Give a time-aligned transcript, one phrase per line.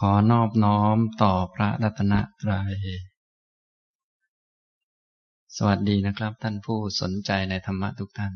[0.00, 2.74] ขอนอบน้อมต่อพระรัตนตรัย
[5.56, 8.32] สวัสดีนะครับ ท่านผู้สนใจในธรรมะทุกท่าน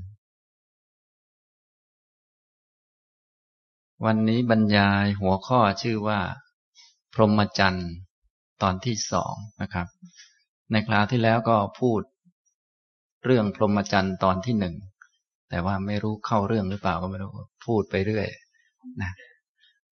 [4.04, 6.20] วันนี้บรรยายหัวข้อชื่อว่า
[7.14, 7.90] พรหมจรรย์
[8.62, 9.86] ตอนที่สองนะครับ
[10.72, 12.00] ในคราวที่แล้วก็พูด
[13.24, 14.74] เรื่องพรหมจรรย์ตอนที่หนึ่ง
[15.50, 17.30] แต่ว่าไม่รู้เข้าเรื่องหรือเปล่าก็ไม่รู้
[17.66, 18.28] พูดไปเรื่อย
[19.02, 19.12] นะ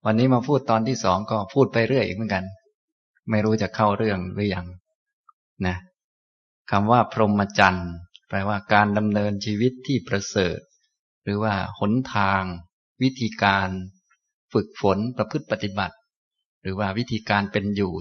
[0.04, 2.44] วันนี้มาพูดตอนที่สองก็พูดไปเรื่อยอีกเหมือนกัน
[3.30, 4.66] ไม่รู้จะเข้าเรื่องหรือยัง
[5.66, 5.76] นะ
[6.70, 7.90] คำว่าพรหมจรรย์
[8.28, 10.58] แปลว่าการดำเนินชีวิตที่ประเสริฐ
[11.24, 12.42] หรือว่าหนทาง
[13.02, 13.68] วิธีการ
[14.52, 15.96] ฝึกฝนประพฤติปฏิบัติ
[16.62, 17.92] หรือว่าวิธีการเป็นอยู่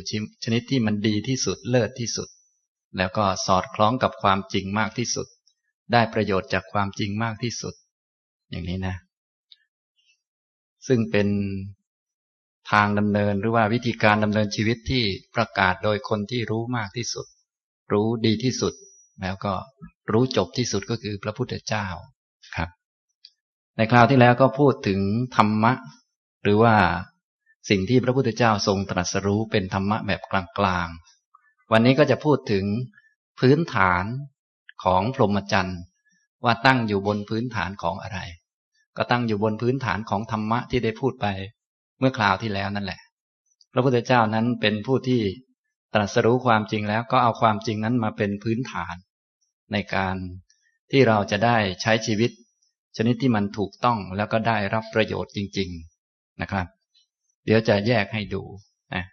[0.43, 2.27] ชนิดที่มันดีที่สุดเลิศที่สุด
[2.97, 5.27] แล้วก็สอดคล้องกับความจริงมากที่สุด
[5.91, 7.73] ได้ประโยชน์จากความจริงมากที่สุด
[8.49, 8.95] อย่างนี้นะ
[10.87, 11.27] ซึ่งเป็น
[12.71, 15.03] ทางดำเนินหรือว่าวิธีการดำเนินชีวิตที่
[15.35, 17.25] ประกาศโดยคนที่รู้มากที่สุด
[17.91, 18.73] รู้ดีที่สุด
[19.21, 19.53] แล้วก็
[20.11, 21.87] รู้จบที่สุดก็คือพระพุทธเจ้า
[22.55, 22.69] ครับ
[23.77, 24.99] ในคราวที่แล้วก็พูดถึง
[25.35, 25.73] ธรรมะ
[26.43, 26.75] หรือว่า
[27.69, 30.33] สิ่งที่พระพุทธเจ้าทรงตรัสรู้เป็นธรรมะแบบก
[30.65, 32.65] ลางๆ วันนี้ก็จะพูดถึง
[33.39, 34.03] พื้นฐาน
[34.83, 35.79] ของพรหมจรรย์
[36.43, 38.19] ว่าตั้งอยู่บนพื้นฐานของอะไร
[38.97, 41.27] ก็ตั้งอยู่บนพื้นฐานของธรรมะที่ได้พูดไป
[41.99, 42.99] เมื่อคราวที่แล้วนั่นแหละ
[43.73, 45.21] พระพุทธเจ้านั้นเป็นผู้ที่
[45.93, 48.95] ตรัสรู้ความจริงแล้วก็เอาความจริงนั้นมาเป็นพื้นฐาน
[49.73, 50.15] ในการ
[50.91, 52.31] ที่เราจะได้ใช้ชีวิต
[52.97, 55.69] ชนิดที่มันถูกต้องแล้วก็ได้รับประโยชน์จริง
[56.05, 56.67] ๆนะครับ
[57.45, 58.43] เดี๋ยวจะแยกให้ดู
[58.95, 59.03] นะ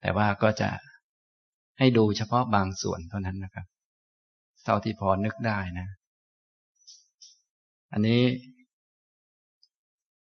[0.00, 0.70] แต่ว่าก็จะ
[1.78, 3.66] ให้ดูเฉพาะบางส่วนเท่านั้นนะครับ
[4.64, 5.88] เท่าที่พอนึกได้นะ
[7.92, 8.20] อันนี้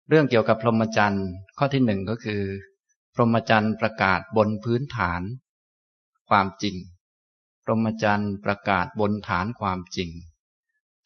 [0.10, 2.42] เรื่องเกี่ยวกับพรหมจรรย์ ข้อที่หนึ่งก็คือ
[3.16, 5.22] พรหมจรรย์ประกาศบนพื้นฐาน
[6.30, 6.76] ความจริง
[7.66, 10.10] พรหมจรรย์ประกาศบนฐานความจริง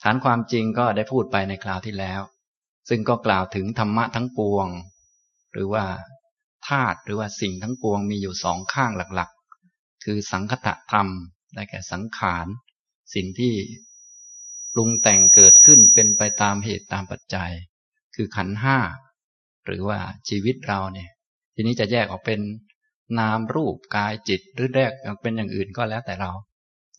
[0.04, 2.22] ฐานความจริงก็ได้พูดไปในคราวที่แล้ว
[2.90, 4.68] ซึ่งก็กล่าวถึงธรรมะทั้งปวง
[5.52, 5.86] หรือว่า
[6.68, 11.08] ธาตุหรือว่าสิ่งทั้งปวงมีอยู่สองข้างหลักๆ คือสังคตะธรรม
[11.56, 12.48] ได้แก่สังขาร
[13.14, 13.54] สิ่งที่
[14.74, 17.52] ปรุงแต่งเกิดขึ้นเป็นไปตามเหตุตามปัจจัย
[18.18, 18.78] คือขันห้า
[19.66, 21.10] หรือว่าชีวิตเราเนี่ย
[21.56, 22.40] ทีนี้จะแยกออกเป็น
[23.20, 24.92] นามรูปกายจิตหรือแยก
[25.22, 26.32] เป็นอย่างอื่นก็แล้วแต่เรา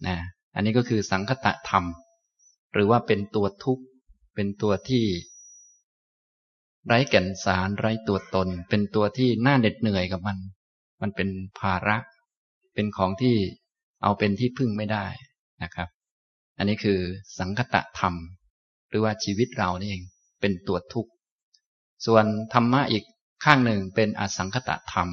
[0.07, 0.17] นะ
[0.55, 1.85] อันนี้ก็คือสังคตะธรรม
[2.73, 3.85] หรือว่าเป็นตัวทุกข์
[4.35, 5.05] เป็นตัวที่
[6.87, 10.39] ไร้แก่นสารไร้ตัวตน เป็นตัวที่น่าเหน็ดเหนื่อยกับมัน
[11.03, 11.97] มันเป็นภาระ
[12.75, 13.37] เป็นของที่
[14.03, 15.07] เอาเป็นที่พึ่งไม่ได้
[15.63, 15.89] นะครับ
[16.59, 16.99] อันนี้คือ
[17.39, 18.15] สังคตะธรรม
[18.89, 20.05] หรือว่าชีวิตเรานี่เอง
[20.41, 21.11] เป็นตัวทุกข์
[22.07, 23.05] ส่วนธรรมะอีก
[23.45, 25.09] ข้างหนึ่งเป็นอสังคตะธรรม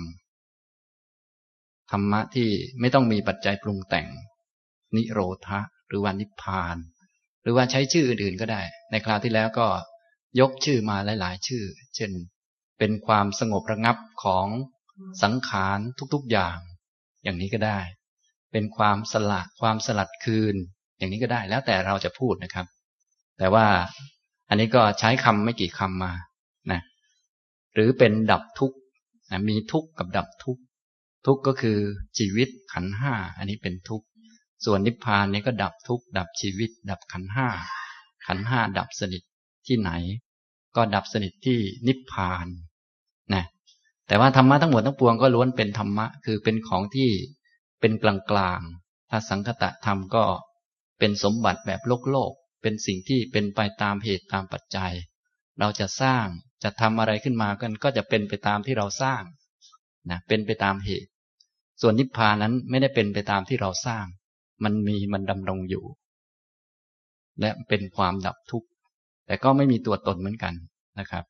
[1.91, 2.49] ธรรมะที่
[2.79, 4.07] ไม่ต้องมีปัจจัยปรุงแต่ง
[4.95, 6.77] นิโรธะหรือว่านิพพาน
[7.43, 9.67] หรือว่าใช้ชื่ออื่นๆก็ได้ ในคราวที่แล้วก็
[10.39, 11.63] ยกชื่อมาหลาย ๆ ชื่อ
[11.95, 12.11] เช่น
[12.79, 14.47] เป็นความสงบระงับของ
[15.23, 15.79] สังขาร
[16.13, 16.57] ทุกๆอย่าง
[17.23, 17.79] อย่างนี้ก็ได้
[18.51, 20.55] เป็นความสละความสลัดคืน
[20.97, 22.67] อย่างนี้ก็ได้แล้วแต่เราจะพูดนะครับ
[23.37, 23.67] แต่ว่า
[24.49, 26.13] อันนี้ก็ใช้คำไม่กี่คำมา
[26.71, 26.81] นะ
[27.73, 28.77] หรือเป็นดับทุกข์
[29.49, 30.61] มีทุกข์กับดับทุกข์
[31.25, 31.77] ทุกข์ก็คือ
[32.17, 34.05] ชีวิตขันห้าอันนี้เป็นทุกข์
[34.65, 37.47] ส่วนนิพพานนี้ก็ดับทุกข์ดับชีวิต ดับขันห้า
[38.25, 39.21] ขันห้าดับสนิท
[39.67, 39.91] ที่ไหน
[40.75, 42.47] ก็ดับสนิทที่นิพพาน
[43.33, 43.43] นะ
[44.07, 47.09] แต่ว่าธรรมะทั้งหมดทั้งปวงก็ล้วนเป็นธรรมะคือเป็นของที่
[47.79, 48.05] เป็นก
[48.37, 50.23] ลางๆถ้าสังคตะธรรมก็
[50.99, 52.33] เป็นสมบัติแบบโลกโลก
[52.65, 54.93] เป็นสิ่งที่เป็นไปตามเหตุตามปัจจัย
[55.59, 56.25] เราจะสร้าง
[56.63, 59.23] จะทำอะไรขึ้นมากันก็จะเป็นไปตามที่เราสร้าง
[60.09, 61.09] นะเป็นไปตามเหตุ
[61.81, 64.05] ส่วนนิพพานนั้นไม่ได้เป็นไปตามที่เราสร้าง
[64.63, 65.83] มันมีมันดำรงอยู่
[67.39, 68.67] และเป็นความดับทุกข์
[69.25, 70.53] แต่ก็ไม่มีตัวตนเหมือนกัน
[70.99, 71.23] นะครับ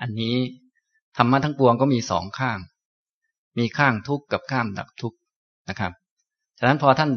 [0.00, 0.36] อันนี้
[1.16, 2.58] ธรรมะทั้งปวงก็มีสองข้าง
[3.58, 5.18] มีข้างทุกข์กับข้างดับทุกข์
[5.68, 5.92] นะครับ
[6.58, 7.10] ฉะนั้นพอท่าน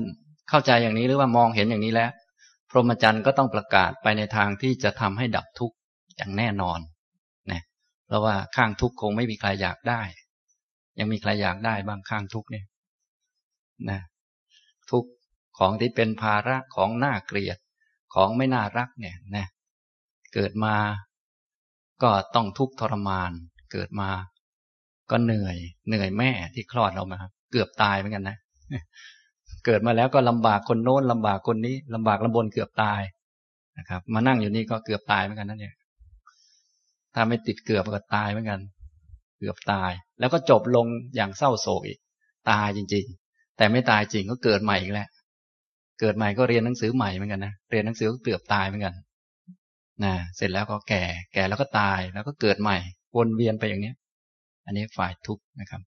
[0.49, 2.11] เข้าใจอย่างนี้หรือว่ามองเห็นอย่างนี้แล้ว
[2.71, 5.75] พรหมจรรย์ก็ต้องประกาศไปในทางที่จะทำให้ดับทุกข์
[6.17, 6.79] อย่างแน่นอน
[7.51, 7.61] นะ
[8.05, 10.01] เพราะว่าข้างทุกข์คงไม่มีใครอยากได้
[10.99, 12.65] ยังมีใครอยากได้บางข้างทุกข์เนี่ย
[13.89, 13.99] นะ
[14.91, 15.09] ทุกข์
[15.57, 17.57] ของที่เป็นภาระของน่าเกลียด
[18.13, 19.47] ของไม่น่ารักเนี่ยนะ
[20.33, 20.75] เกิดมา
[22.03, 23.31] ก็ต้องทุกข์ทรมาน
[23.71, 24.09] เกิดมา
[25.11, 25.57] ก็เหนื่อย
[25.87, 27.19] เหนื่อยแม่ที่คลอดเรามา
[27.51, 28.37] เกือบตายเหมือนกันนะ
[29.65, 33.01] เกิดมาแล้วก็ลำบากคนโน้นลำบากคนนี้ลำบากลำบนเกือบตาย
[33.77, 35.75] นะครับ มานั่งอยู่นี่ก็เกือบตายเหมือนกันนั่นเนี่ย
[37.13, 38.59] ถ้าไม่ติดเกือบก็ตายเหมือนกัน
[39.39, 40.85] เกือบตาย แล้วก็จบลง
[41.15, 41.99] อย่างเศร้าโศกอีก
[42.51, 45.07] ตายจริง ๆ แต่ไม่ตายจริงก็เกิดใหม่อีกแล้ว
[45.99, 48.93] เกิดใหม่ก็เรียนหนังสือใหม่เหมือนกันนะเรียนหนังสือก็เกือบตายเหมือนกัน
[50.03, 51.03] นะเสร็จแล้วก็แก่
[51.33, 52.77] แก่แล้วก็ตายแล้วก็เกิดใหม่
[53.15, 53.95] วนเวียนไปอย่างเนี้ย
[54.65, 55.81] อันนี้ฝ่ายทุกข์นะครับ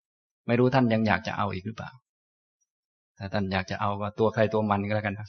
[0.47, 1.91] ไม่รู้ท่านยังอยากจะเอาอีกหรือเปล่า
[3.19, 5.28] ถ้าท่านอยากจะเอาก็ตัวใครตัวมันก็แล้วกันนะ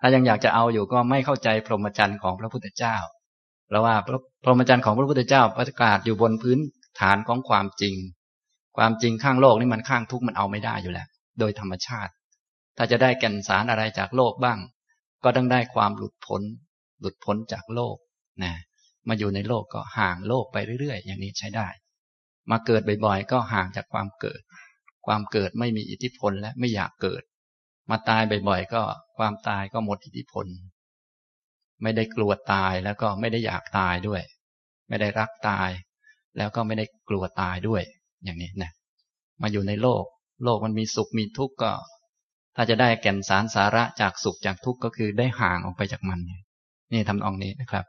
[0.00, 2.96] ถ้ายังอยากจะเอาอยู่ก็ไม่เข้าใจพรหมจรรย์ของพระพุทธเจ้า
[3.66, 3.94] เพราะว่า
[4.44, 6.58] พรหมจรรย์ของพระพุทธเจ้าประกาศอยู่บนพื้น
[7.00, 7.96] ฐานของความจริง
[8.76, 11.08] ความจริงข้างโลกนี่มันข้างทุกข์มันเอาไม่ได้อยู่แล้ว
[11.38, 12.12] โดยธรรมชาติ
[12.76, 14.58] ถ้าจะได้แก่นสารอะไรจากโลกบ้าง
[15.24, 16.42] ก็ต้องได้ความหลุดพ้น
[17.00, 17.96] หลุดพ้นจากโลก
[18.42, 18.52] นะ
[19.08, 21.68] มาอยู่ในโลกก็ห่างโลกไปเรื่อยๆ อย่างนี้ใช้ได้
[22.50, 24.40] มาเกิดบ่อยๆ ก็ห่างจากความเกิด
[25.06, 27.22] ความเกิดไม่มีอิทธิพลและไม่อยากเกิด
[27.90, 28.82] มาตายบ่อยๆก็
[29.18, 30.46] ความตายก็หมดอิทธิพล
[31.82, 34.22] ไม่ได้กลัวตายแล้วก็ไม่ได้อยากตายด้วย
[34.88, 35.70] ไม่ได้รักตาย
[36.36, 37.82] แล้วก็ไม่ได้กลัวตายด้วย
[38.24, 38.72] อย่างนี้นะ
[39.42, 40.04] มาอยู่ในโลก
[40.44, 41.72] โลกมันมีสุขมีทุกข์ก็
[42.56, 46.20] ถ้าจะได้แก่นสารสาระจากสุขจากทุกข์ก็คือได้ห่างออกไปจากมัน
[46.92, 47.84] นี่ทำนองนี้นะครับ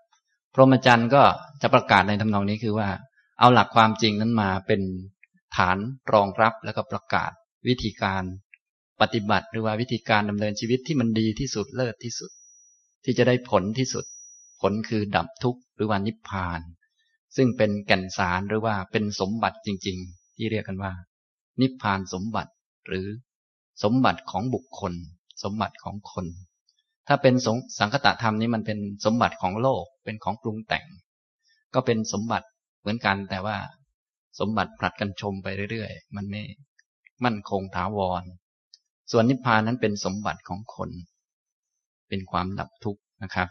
[0.54, 1.24] พรหมจรรย์ก็
[1.62, 2.90] จะประกาศในทำนองนี้คือว่า
[3.40, 4.82] เอาหลักความจริงนั้นมาเป็น
[5.58, 5.78] ฐาน
[6.14, 7.32] รองรับแล้วก็ประกาศ
[7.68, 8.24] วิธีการ
[9.02, 12.32] ปฏิบัติหรือว่าวิธีการดำเนินชีวิตที่มันดีที่สุดเลิศที่สุด
[13.04, 14.06] ที่จะได้ผลที่สุด
[14.62, 16.60] ผลคือดับทุกข์หรือว่านิพพาน
[17.36, 20.92] ซึ่งเป็นแก่นสารหรือว่าเป็นสมบัติจริง ๆ ที่เรียกกันว่า
[21.62, 22.52] นิพพานสมบัติ
[22.88, 23.08] หรือ
[23.84, 24.94] สมบัติของบุคคล
[25.44, 26.26] สมบัติของคน
[27.08, 27.36] ถ้าเป็น
[27.80, 30.86] สังคตะธรรมนี้มันเป็นสมบัติของโลกเป็นของปรุงแต่ง
[31.74, 32.48] ก็เป็นสมบัติ
[32.80, 33.58] เหมือนกันแต่ว่า
[34.40, 36.42] สมบัติผลัดกันชมไปเรื่อยๆ มันไม่
[37.24, 38.24] มั่นคงถาวร
[39.12, 40.90] ส่วนนิพพานนั้นเป็นสมบัติของคน
[42.10, 43.50] เป็นความดับทุกข์นะครับ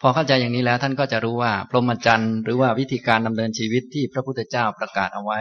[0.00, 5.40] พอเข้าใจอย่างนี้แล้วท่านก็จะรู้ว่า พรหมจรรย์หรือว่าวิธีการดำเนินชีวิตที่พระพุทธเจ้าประกาศเอาไว้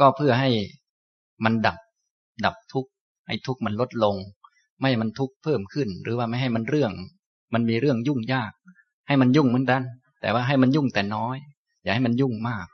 [0.00, 0.50] ก็เพื่อให้
[1.44, 1.76] มันดับ
[2.44, 2.90] ดับทุกข์
[3.26, 4.16] ให้ทุกข์มันลดลง
[4.80, 6.92] ไม่มันทุกข์เพิ่มขึ้น หรือว่าไม่ให้มันเรื่อง
[7.54, 8.52] มันมีเรื่องยุ่งยาก
[9.08, 9.82] ให้มันยุ่งเหมือนกัน
[10.20, 11.36] แต่ว่าให้มันยุ่งแต่น้อย
[11.82, 12.66] อย่าให้มันยุ่งมาก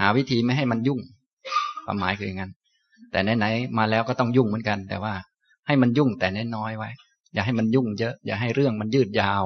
[0.00, 1.00] หาวิธีไม่ให้มันยุ่ง
[1.84, 2.52] ความหมายคืออย่างนั้น
[3.10, 5.14] แต่ไหนๆมาแล้วก็ต้องยุ่งเหมือนกัน แต่ว่า
[5.66, 6.90] ให้มันยุ่งแต่น้อยๆไว้
[7.34, 9.42] อย่าให้มันยุ่งเยอะ อย่าให้เรื่องมันยืดยาว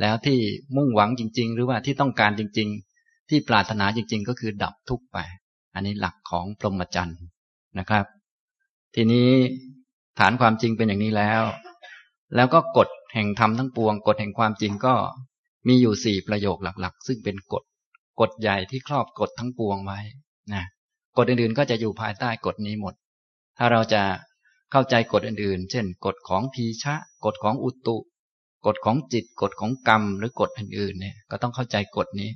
[0.00, 0.38] แล้วที่
[0.76, 5.18] มุ่งหวังจริง ๆ หรือว่าที่ต้องการจริง ๆ ที่ปรารถนาจริง ๆ ก็คือดับทุกข์ไป
[5.74, 7.20] อันนี้หลักของพรหมจรรย์
[7.78, 8.04] นะครับ
[8.94, 9.28] ทีนี้
[10.18, 11.42] ฐานความจริงเป็นอย่างนี้แล้ว
[12.34, 14.94] แล้วก็กฎแห่งธรรมทั้งปวง กฎแห่งความจริงก็
[15.68, 17.62] มีอยู่สี่ประโยคหลัก ๆ ซึ่งเป็นกฎ
[18.20, 20.00] กฎใหญ่ที่ครอบกฎทั้งปวงไว้
[20.54, 20.64] นะ
[21.16, 22.94] กฎอื่นๆก็จะอยู่ภายใต้กฎนี้หมด
[23.58, 24.02] ถ้าเราจะ
[24.72, 26.94] เข้าใจกฎอื่นๆ เช่น กฎของพีชะ
[27.24, 27.96] กฎของอุตุ
[28.66, 32.30] กฎของจิต กฎของกรรม หรือกฎอื่นๆเนี่ยก็ต้องเข้าใจกฎนี้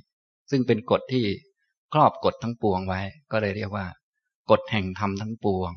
[0.51, 1.25] ซึ่งเป็นกฎที่
[1.93, 3.01] ครอบกฎทั้งปวงไว้
[3.31, 3.85] ก็เลยเรียกว่า
[4.51, 5.73] กฎแห่งธรรมทั้งปวง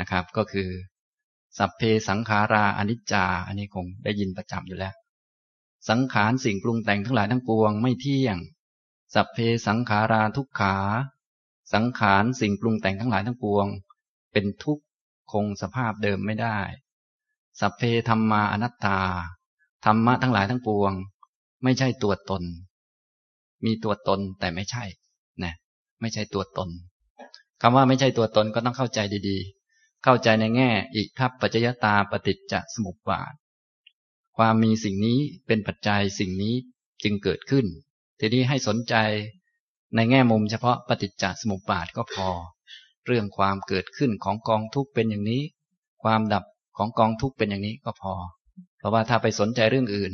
[0.00, 0.68] นะครับ ก็คือ
[1.58, 4.94] สัพเพสังขาราอนิจจา อันนี้คงได้ยินประจำอยู่แล้ว
[5.88, 8.36] สังขารสิ่งปรุงแต่งทั้งหลายทั้งปวงไม่เที่ยง
[9.14, 10.76] สัพเพสังขาราทุกขา
[11.72, 13.66] สังขารสิ่งปรุงแต่งทั้งหลายทั้งปวง
[14.32, 14.84] เป็นทุกข์
[15.32, 16.58] คงสภาพเดิมไม่ได้
[17.60, 19.00] สัพเพธรรมาอนัตตา
[19.84, 20.92] ธรรมะทั้งหลายทั้งปวง
[21.64, 22.42] ไม่ใช่ตัวตน
[23.64, 24.84] มีตัวตนแต่ไม่ใช่
[25.42, 25.54] นะ
[26.00, 26.68] ไม่ใช่ตัวตน
[27.62, 33.32] คำว่าไม่ใช่ตัวตนก็ต้องเข้าใจดีๆ เข้าใจในแง่ อีกทัพปัจจยตาปฏิจจสมุปบาท
[34.36, 36.54] ความมีสิ่งนี้เป็นปัจจัยสิ่งนี้
[37.02, 37.66] จึงเกิดขึ้น
[38.18, 38.94] ทีนี้ให้สนใจ
[39.94, 42.28] ในแง่มุมเฉพาะปฏิจจสมุปบาทก็พอ
[43.06, 45.42] เรื่องความเกิดขึ้นของกองทุกข์เป็นอย่างนี้
[46.02, 46.44] ความดับ
[46.76, 48.14] ของกองทุกข์เป็นอย่างนี้ก็พอ
[48.78, 50.12] เพราะว่าถ้าไปสนใจเรื่องอื่น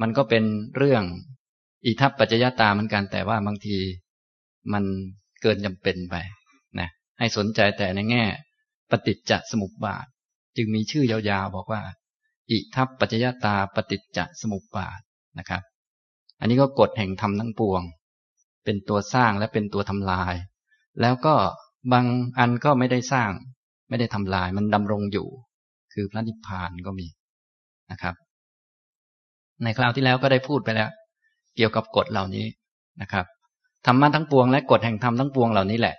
[0.00, 0.44] มันก็เป็น
[0.76, 1.04] เรื่อง
[1.86, 3.76] อิทัปปัจจยตาเหมือนกันแต่ว่าบางที
[4.72, 4.84] มัน
[5.42, 6.16] เกินจำเป็นไป
[6.78, 8.24] นะให้สนใจแต่ในแง่
[8.90, 10.06] ปฏิจจสมุปบาท
[10.56, 11.82] จึงมีชื่อยาวๆบอกว่า
[12.50, 15.00] อิทัปปัจจยตาปฏิจจสมุปบาท
[15.38, 15.62] นะครับ
[16.40, 17.82] อันนี้ก็กฎแห่งธรรมทั้งปวง
[18.64, 20.34] เป็นตัวสร้างและเป็นตัวทำลาย
[21.00, 21.34] แล้วก็
[21.92, 22.06] บาง
[22.38, 23.30] อันก็ไม่ได้สร้าง
[23.88, 25.26] ไม่ได้ทำลาย มันดำรงอยู่
[25.92, 27.06] คือพระนิพพานก็มี
[27.90, 28.14] นะครับ
[29.62, 30.90] ในคราวที่แล้วก็ได้พูดไปแล้ว
[31.56, 32.46] เกี่ยวกับกฎเหล่านี้
[33.02, 33.24] นะครับ
[33.86, 35.96] ธรรมะทั้งปวงและกฎแห่งธรรมทั้งปวงเหล่านี้แหละ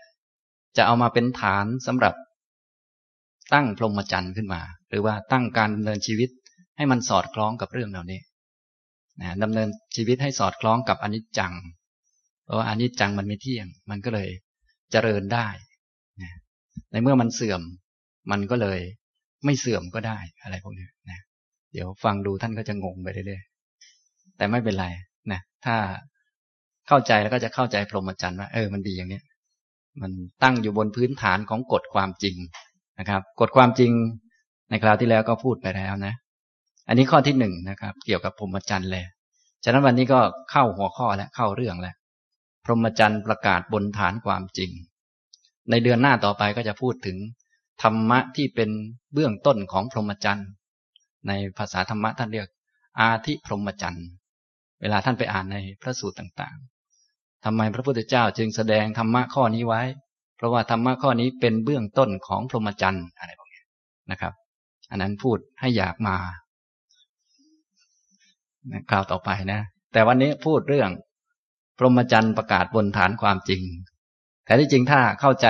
[0.77, 2.13] จะเอามาเป็นฐานสำหรับ
[3.53, 6.29] ตั้งพรหมจรรย์ขึ้นมา หรือว่าตั้งการดำเนินชีวิต
[6.77, 8.19] ให้มันสอดคล้องกับเรื่องเหล่านี้
[9.21, 11.53] นะดำเนินชีวิตให้สอดคล้องกับอนิจจัง
[12.43, 14.29] เพราะว่าอนิจจังมันไม่เที่ยง มันก็เลย
[14.91, 15.47] เจริญได้
[16.21, 16.31] นะ
[16.91, 17.61] ในเมื่อมันเสื่อม
[18.31, 18.79] มันก็เลย
[19.45, 21.19] ไม่เสื่อมก็ได้อะไรพวกนี้นะ
[21.73, 24.87] เดี๋ยวฟังดูท่านก็จะงงไปเรื่อยๆแต่ไม่เป็นไร
[25.31, 25.75] นะถ้า
[26.87, 29.23] เข้าใจแล้วก็จะเข้าใจพรหมจรรย์ว่าเออมันดีอย่างเนี้ย
[30.01, 30.11] มัน
[30.43, 32.35] ตั้งอยู่บนพื้นฐานของกฎความจริง
[32.99, 33.91] นะครับ กฎความจริง
[34.69, 36.13] ในคราวที่แล้วก็พูดไปแล้วนะ
[36.88, 39.03] อันนี้ข้อที่หนึ่งนะครับ เกี่ยวกับพรหมจรรย์เลย
[39.63, 40.19] ฉะนั้นวันนี้ก็
[40.51, 41.95] เข้าหัวข้อแล้วเข้าเรื่องแล้ว
[42.65, 44.71] พรหมจรรย์ประกาศบนฐานความจริง
[45.69, 47.17] ในเดือนหน้าต่อไปก็จะพูดถึง
[47.83, 48.69] ธรรมะที่เป็น
[49.13, 50.47] เบื้องต้นของพรหมจรรย์
[51.27, 52.47] ในภาษาธรรมะท่านเรียก
[53.00, 54.07] อาทิพรหมจรรย์
[54.81, 59.81] เวลาท่านไปอ่านในพระสูตรต่างๆทำไมพระพุทธเจ้าจึงแสดงธรรมะข้อนี้ไว้
[60.38, 63.63] เพราะว่าธรรมะข้อนี้เป็นเบื้องต้นของพรหมจรรย์อะไรพวกนี้
[64.11, 64.33] นะครับ
[64.89, 66.15] อันนั้นพูดให้อยากมา
[68.89, 69.61] คราวต่อไปนะ
[69.93, 70.89] แต่วันนี้พูดเรื่อง
[71.77, 73.63] พรหมจรรย์ประกาศบนฐานความจริง
[74.45, 75.47] แต่ที่จริงถ้าเข้าใจ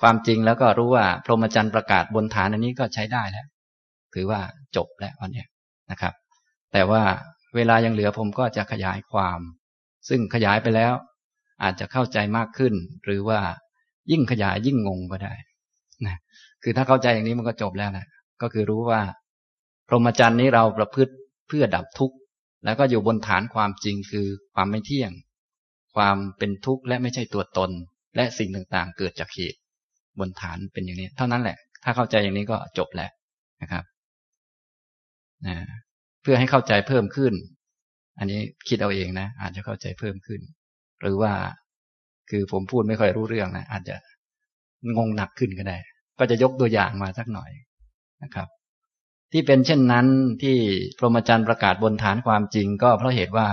[0.00, 3.46] ความจริงแล้วก็รู้ว่า พรหมจรรย์ประกาศบนฐานอันนี้ก็ใช้ได้แล้ว
[4.14, 4.40] ถือว่า
[4.76, 5.44] จบแล้ววันนี้
[5.90, 6.14] นะครับ
[6.72, 7.02] แต่ว่า
[7.56, 9.40] เวลายังเหลือผมก็จะขยายความ
[10.08, 10.92] ซึ่งขยายไปแล้ว
[11.62, 13.40] อาจจะเข้าใจมากขึ้น หรือว่า
[14.10, 15.34] ยิ่งขยายยิ่งงงก็ได้
[16.06, 16.16] นะ
[16.62, 18.06] คือถ้าเข้าใจอย่างนี้มันก็จบแล้วนะ
[18.42, 19.00] ก็คือรู้ว่า
[19.88, 21.14] พรหมจรรย์นี้เราประพฤติ
[21.52, 22.16] พื่อดับทุกข์
[22.64, 25.10] แล้วก็อยู่บนฐานความจริงคือความไม่เที่ยง
[25.96, 27.70] ความเป็นทุกข์และไม่ใช่ตัวตน
[28.16, 29.58] และสิ่งต่างๆ เกิดจากเหตุ
[30.18, 33.10] บนฐานเป็นอย่างนี้ เท่านั้นแหละ ถ้าเข้าใจอย่างนี้ก็จบแล้ว
[33.62, 33.84] นะครับ
[35.46, 35.56] นะ
[36.22, 37.32] เพื่อให้เข้าใจเพิ่มขึ้น
[38.18, 40.40] อันนี้คิดเอาเองนะ อาจจะเข้าใจเพิ่มขึ้น
[41.02, 41.32] หรือว่า
[42.30, 43.96] คือผมพูดไม่ค่อยรู้เรื่องนะอาจจะ
[44.96, 45.76] งงหนักขึ้นก็ได้
[46.18, 47.50] ก็จะยกตัวอย่างมาสักหน่อย
[48.22, 48.48] นะครับ
[49.32, 50.06] ที่เป็นเช่นนั้น
[50.42, 50.56] ที่
[50.98, 53.48] พรหมจรรย์ประกาศบนฐานความจริงก็เพราะเหตุว่า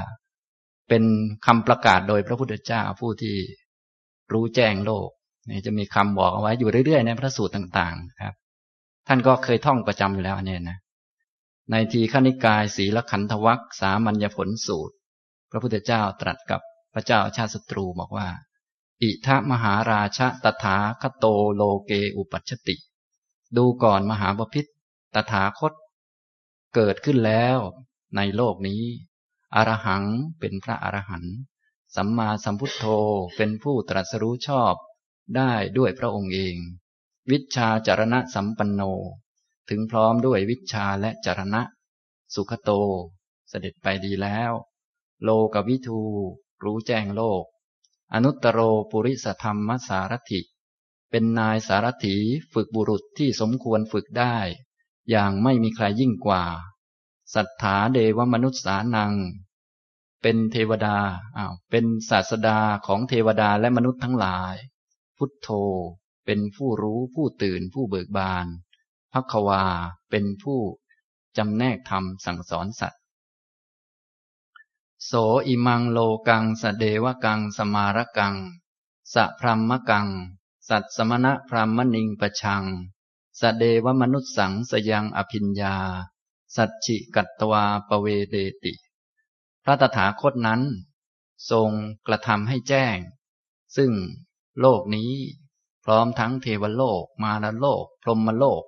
[0.90, 1.04] เป็น
[1.46, 3.36] คำประกาศโดยพระพุทธเจ้าผู้ที่
[4.34, 5.10] รู้แจ้งโลก
[5.50, 8.36] นี่จะมีคำบอกเอาไว้อยู่เรื่อยๆในพระสูตรต่างๆครับ
[9.08, 10.80] ท่านก็เคยท่องประจำอยู่แล้วอันนี้นะ
[11.72, 14.96] ในทีขณิกายศีลขันธวัคสามัญญผลสูตร
[15.52, 16.62] พระพุทธเจ้าตรัสกับ
[16.94, 18.28] พระเจ้าชาติศัตรูบอกว่า
[19.02, 22.76] อิทะมหาราชตถาคโตโลเกอุปัชติ
[23.58, 24.66] ดูก่อนมหาบพิษ
[25.14, 25.74] ตถาคต
[26.76, 27.58] เกิดขึ้นแล้ว
[28.16, 28.84] ในโลกนี้
[29.56, 30.04] อรหัง
[30.40, 31.36] เป็นพระอรหันต์
[31.96, 32.86] สัมมาสัมพุทโธ
[33.36, 34.76] เป็นผู้ตรัสรู้ชอบ
[35.36, 36.56] ได้ด้วยพระองค์เอง
[37.32, 38.82] วิชาจารณะสัมปันโน
[39.70, 41.62] ถึงพร้อมด้วยวิชาและจารณะ
[42.36, 42.72] สุขโต
[43.50, 44.52] เสด็จไปดีแล้ว
[45.24, 46.02] โลกวิทู
[46.64, 47.44] รู้แจ้งโลก
[48.14, 48.60] อนุตตโร
[48.92, 50.42] ปุริสธรรมสารถิ
[51.10, 52.16] เป็นนายสารถี
[52.54, 54.38] ฝึกบุรุษที่สมควรฝึกได้
[55.10, 56.44] อย่างไม่มีใครยิ่งกว่า
[57.34, 59.14] สัทธาเดวมนุษย์สานัง
[60.22, 60.98] เป็นเทวดา
[61.38, 64.56] อ้าวเป็นศาสดาของเทวดาและมนุษย์ทั้งหลาย
[65.18, 65.50] พุทโธ
[66.26, 68.48] เป็นผู้รู้ผู้ตื่นผู้เบิกบาน
[69.14, 69.66] พักวา
[70.10, 70.60] เป็นผู้
[71.38, 73.02] จำแนกธรรมสั่งสอนสัตว์
[75.06, 75.12] โส
[75.48, 78.36] อิมังโลกังสเดวกังสมารกัง
[79.14, 80.08] สะพรมมกัง
[80.70, 82.64] สัตสมณะพรามมณิงประชัง
[83.40, 85.76] สเดวมนุษสังสยังอภิญญา
[86.56, 88.74] สัจฉิกัตวาปเวเดติ
[89.64, 90.62] พระตถาคตนั้น
[91.52, 91.70] ทรง
[92.08, 92.98] กระทำให้แจ้ง
[93.78, 93.92] ซึ่ง
[94.60, 95.12] โลกนี้
[95.84, 98.64] พร้อมทั้งเทวโลก มารโลก พรหมโลก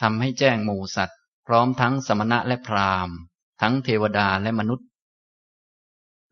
[0.00, 3.16] ทำให้แจ้งหมู่สัตว์ พร้อมทั้งสมณะและพราหมณ์
[3.60, 4.88] ทั้งเทวดาและมนุษย์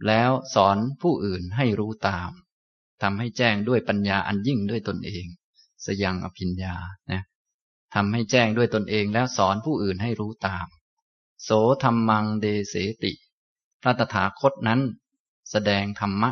[0.06, 2.30] แล้วสอนผู้อื่นให้รู้ตาม
[3.02, 5.26] ทำให้แจ้งด้วยปัญญาอันยิ่งด้วยตนเอง
[5.84, 6.74] สยังอภิญญา
[7.10, 7.22] นะ
[7.94, 10.66] ทำให้แจ้งด้วยตนเองแล้วสอนผู้อื่นให้รู้ตาม
[11.42, 11.50] โส
[11.82, 13.12] ธรรมังเดเสติ
[13.82, 14.80] พระตถาคตนั้น
[15.50, 16.30] แสดงธรรมะ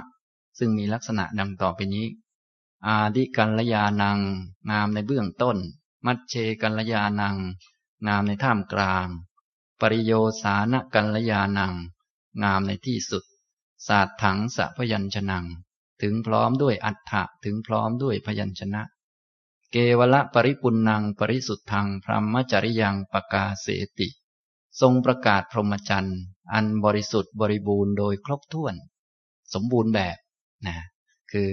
[0.59, 2.07] ซึ่งมีลักษณะดังต่อไปนี้
[2.87, 4.19] อาดิกัลยานัง
[4.71, 5.57] งามในเบื้องต้น
[6.07, 7.37] มัชเชกัลยานัง
[8.07, 9.07] งามในท่ามกลาง
[9.81, 10.13] ปริโย
[10.43, 11.75] สานกัลยานัง
[12.43, 13.25] งามในที่สุด
[13.87, 15.39] ศาสตถังสะพยัญชนะ
[16.03, 18.83] ถึงพร้อมด้วยอัฏฐะถึงพร้อมด้วยพยัญชนะ
[19.73, 23.67] เกวละปริปุนังปริสุทธังพรหมจริยังปกาเส
[23.99, 24.09] ติ
[24.81, 26.21] ทรงประกาศพรหมจรรย์
[26.53, 28.75] อันบริสุทธิ์บริบูรณ์โดยครบถ้วน
[29.55, 30.17] สมบูรณ์แบบ
[30.67, 30.77] นะ
[31.33, 31.51] คือ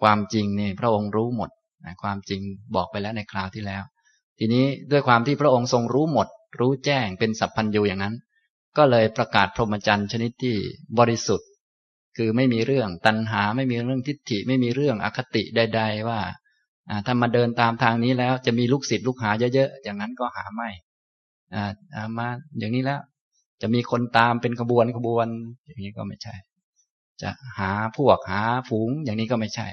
[0.00, 1.50] ความจริงนี่พระองค์รู้หมด
[1.84, 2.40] นะความจริง
[2.74, 3.82] บอกไปแล้วในคราวที่แล้ว
[4.38, 6.28] ทีนี้ด้วยความที่พระองค์ทรงรู้หมด
[6.60, 8.14] รู้แจ้งเป็นสัพพัญญูอย่างนั้น
[8.76, 10.56] ก็เลยประกาศพรหมจรรย์ชนิดที่
[10.98, 11.48] บริสุทธิ์
[12.16, 16.20] คือไม่มีเรื่องตัณหาไม่มีเรื่องทิฏฐิไม่มีเรื่องอคติใด ๆ ว่า
[17.06, 20.68] ถ้ามาเดินตามทางนี้แล้วจะมีลูกศิษย์ลูกหาเยอะๆ อย่างนั้นก็หาไม่
[22.18, 22.28] มา
[22.58, 23.00] อย่างนี้แล้ว
[23.62, 25.26] จะมีคนตามเป็นขบวนขบวน
[25.66, 26.34] อย่างนี้ก็ไม่ใช่
[27.22, 29.66] จะหาพวกหาฝูงอย่างนี้ก็ไม่ใช่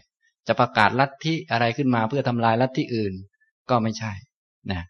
[0.48, 3.13] จะประกาศลัทธิอะไรขึ้นมาเพื่อทำลายลัทธิอื่น
[3.70, 4.12] ก็ไม่ใช่
[4.72, 4.82] นะ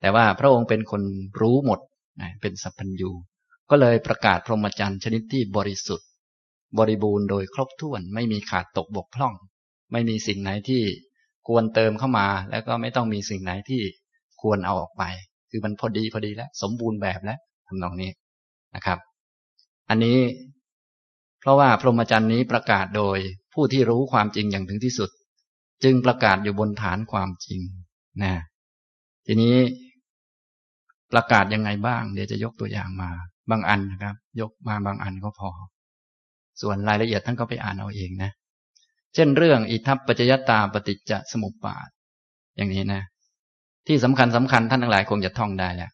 [0.00, 1.02] แต่ว่าพระองค์เป็นคน
[1.40, 1.80] รู้หมด
[2.20, 3.10] นะเป็นสัพพัญญู
[3.70, 6.08] ก็เลยประกาศพรหมจรรย์ชนิดที่บริสุทธิ์
[6.78, 9.34] บริบูรณ์โดยครบถ้วน ไม่มีขาดตกบกพร่อง
[9.92, 10.82] ไม่มีสิ่งไหนที่
[11.48, 13.80] ควรเติมเข้ามา แล้วก็ไม่ต้องมีสิ่งไหนที่
[14.42, 15.02] ควรเอาออกไป
[15.50, 18.10] คือมันพอดีพอดีแล้ว สมบูรณ์แบบแล้วทำนองนี้
[18.74, 18.98] นะครับ
[19.88, 20.18] อันนี้
[21.40, 23.18] เพราะว่าพรหมจรรย์นี้ประกาศโดย
[23.54, 25.10] ผู้ที่รู้ความจริงอย่างถึงที่สุด
[25.84, 27.60] จึงประกาศอยู่บนฐานความจริง
[28.22, 28.32] นะ
[29.26, 29.56] ทีนี้
[31.12, 33.10] ประกาศยังไงบ้าง เดี๋ยวจะยกตัวอย่างมา
[33.50, 35.50] บางอันนะครับ ยกมาบางอันก็พอ
[36.60, 38.30] ส่วนรายละเอียดท่านก็ไปอ่านเอาเองนะ
[39.14, 41.88] เช่นเรื่องอิทัปปัจจยตาปฏิจจสมุปบาท
[42.56, 43.02] อย่างนี้นะ
[43.86, 45.90] ที่สำคัญสำคัญท่านทั้งหลายคงจะท่องได้แหละ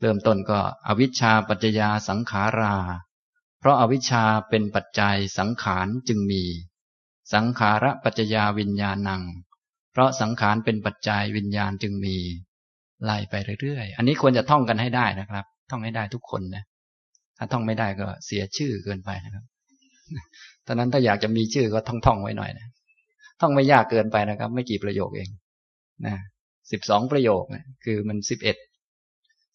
[0.00, 2.74] เริ่มต้นก็อวิชชาปัจจยาสังขารา
[3.60, 6.42] เพราะอาวิชชาเป็นปัจจัยสังขารจึงมี
[7.34, 9.22] สังขาระปัจจยาวิญญาณัง
[9.92, 12.16] เพราะสังขารเป็นปัจจัยวิญญาณจึงมี
[13.04, 16.64] ไล่ไปเรื่อยๆ อันนี้ควรจะท่องกันให้ได้นะครับ ท่องให้ได้ทุกคนนะ
[17.38, 19.44] ถ้าท่องไม่ได้ก็เสียชื่อเกินไปนะครับ
[20.66, 22.66] ตอนนั้นถ้าอยากจะมีชื่อก็ท่องท่องไว้หน่อยนะ
[23.40, 25.28] ท่องไม่ยากเกินไปนะครับ ไม่กี่ประโยคเอง
[26.06, 26.14] นะ
[26.70, 28.56] สิบสองประโยคนะคือมันสิบเอ็ด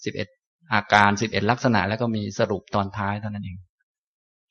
[0.06, 0.28] สิบเอ็ด
[0.74, 3.58] อาการสิบเอ็ดลักษณะ แล้วก็มีสรุปตอนท้ายเท่านั้นเอง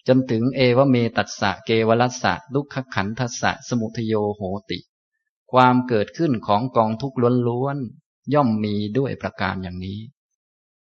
[0.08, 4.78] จนถึงเอวเมตัสสะเกวลัสสะลุกขขันทัสสะสมุทโยโหติ
[5.52, 7.16] ความเกิดขึ้นของกองทุกข์
[7.48, 9.98] ล้วนๆย่อมมีด้วยประการอย่างนี้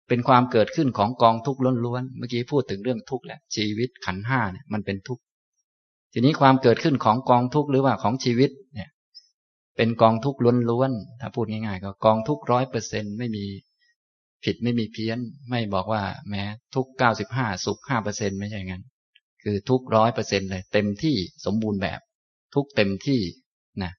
[0.07, 5.23] เป็นความเกิดขึ้นของกองทุกข์ล้วนๆ เมื่อกี้พูดถึงเรื่องทุกข์แหละ ชีวิตขันห้าเนี่ยมันเป็นทุกข์
[6.13, 8.89] ทีนี้ความเกิดขึ้นของกองทุกข์หรือว่าของชีวิตเนี่ย
[9.77, 13.45] เป็นกองทุกข์ล้วนๆ ถ้าพูดง่ายๆ ก็กองทุกข์ร้อยเปอร์เซ็นไม่มี
[14.43, 16.43] ผิดไม่มีเพี้ยน ไม่บอกว่าแม้
[16.75, 18.83] ทุกเก้าสิบห้าสุขห้าเปอร์เซ็นไม่ใช่งั้น
[19.43, 21.99] คือทุกร้อยเปอร์เซ็นเลยเต็มที่สมบูรณ์แบบ
[22.55, 23.21] ทุกเต็มที่
[23.83, 23.91] นะ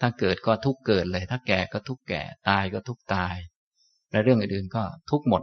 [0.00, 3.36] ถ้าเกิดก็ทุกเกิดเลย ถ้าแก่ก็ทุกแก่ ตายก็ทุกตาย
[4.12, 5.42] และเรื่องอื่นๆก็ทุกหมด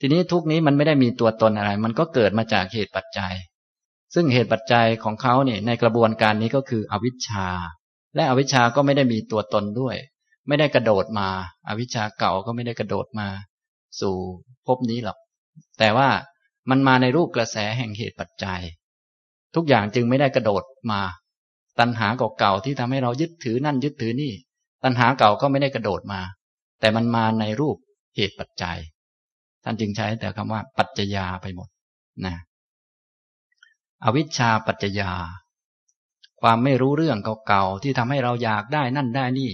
[0.00, 3.34] ทีนี้ทุกนี้มันไม่ได้มีตัวตนอะไร มันก็เกิดมาจากเหตุปัจจัย
[4.14, 7.48] ซึ่งเหตุปัจจัยของเขาเนี่ยในกระบวนการนี้ก็คืออวิชชา
[8.14, 9.96] และอวิชชาก็ไม่ได้มีตัวตนด้วย
[10.48, 11.28] ไม่ได้กระโดดมา
[11.68, 13.28] อาวิชชาเก่าก็ไม่ได้กระโดดมา
[14.00, 14.16] สู่
[14.66, 15.18] ภพนี้หรอก
[15.78, 16.08] แต่ว่า
[16.70, 18.60] มันมาในรูปกระแสแห่งเหตุปัจจัย
[19.54, 21.00] ทุกอย่างจึงไม่ได้กระโดดมา
[21.78, 24.32] ตัณหาเก่าๆที่ทำให้เรายึดถือนั่นยึดถือนี่
[24.84, 26.20] ตัณหาเก่าก็ไม่ได้กระโดดมา
[26.80, 27.76] แต่มันมาในรูป
[28.16, 28.78] เหตุปัจจัย
[29.64, 31.68] ท่านจึงใช้แต่คำว่า ปัจจยาไปหมด
[32.26, 32.36] นะ
[34.04, 35.12] อวิชชาปัจจยา
[36.40, 39.50] ความไม่รู้เรื่องเก่าๆที่ทำให้เราอยากได้นั่นได้นี่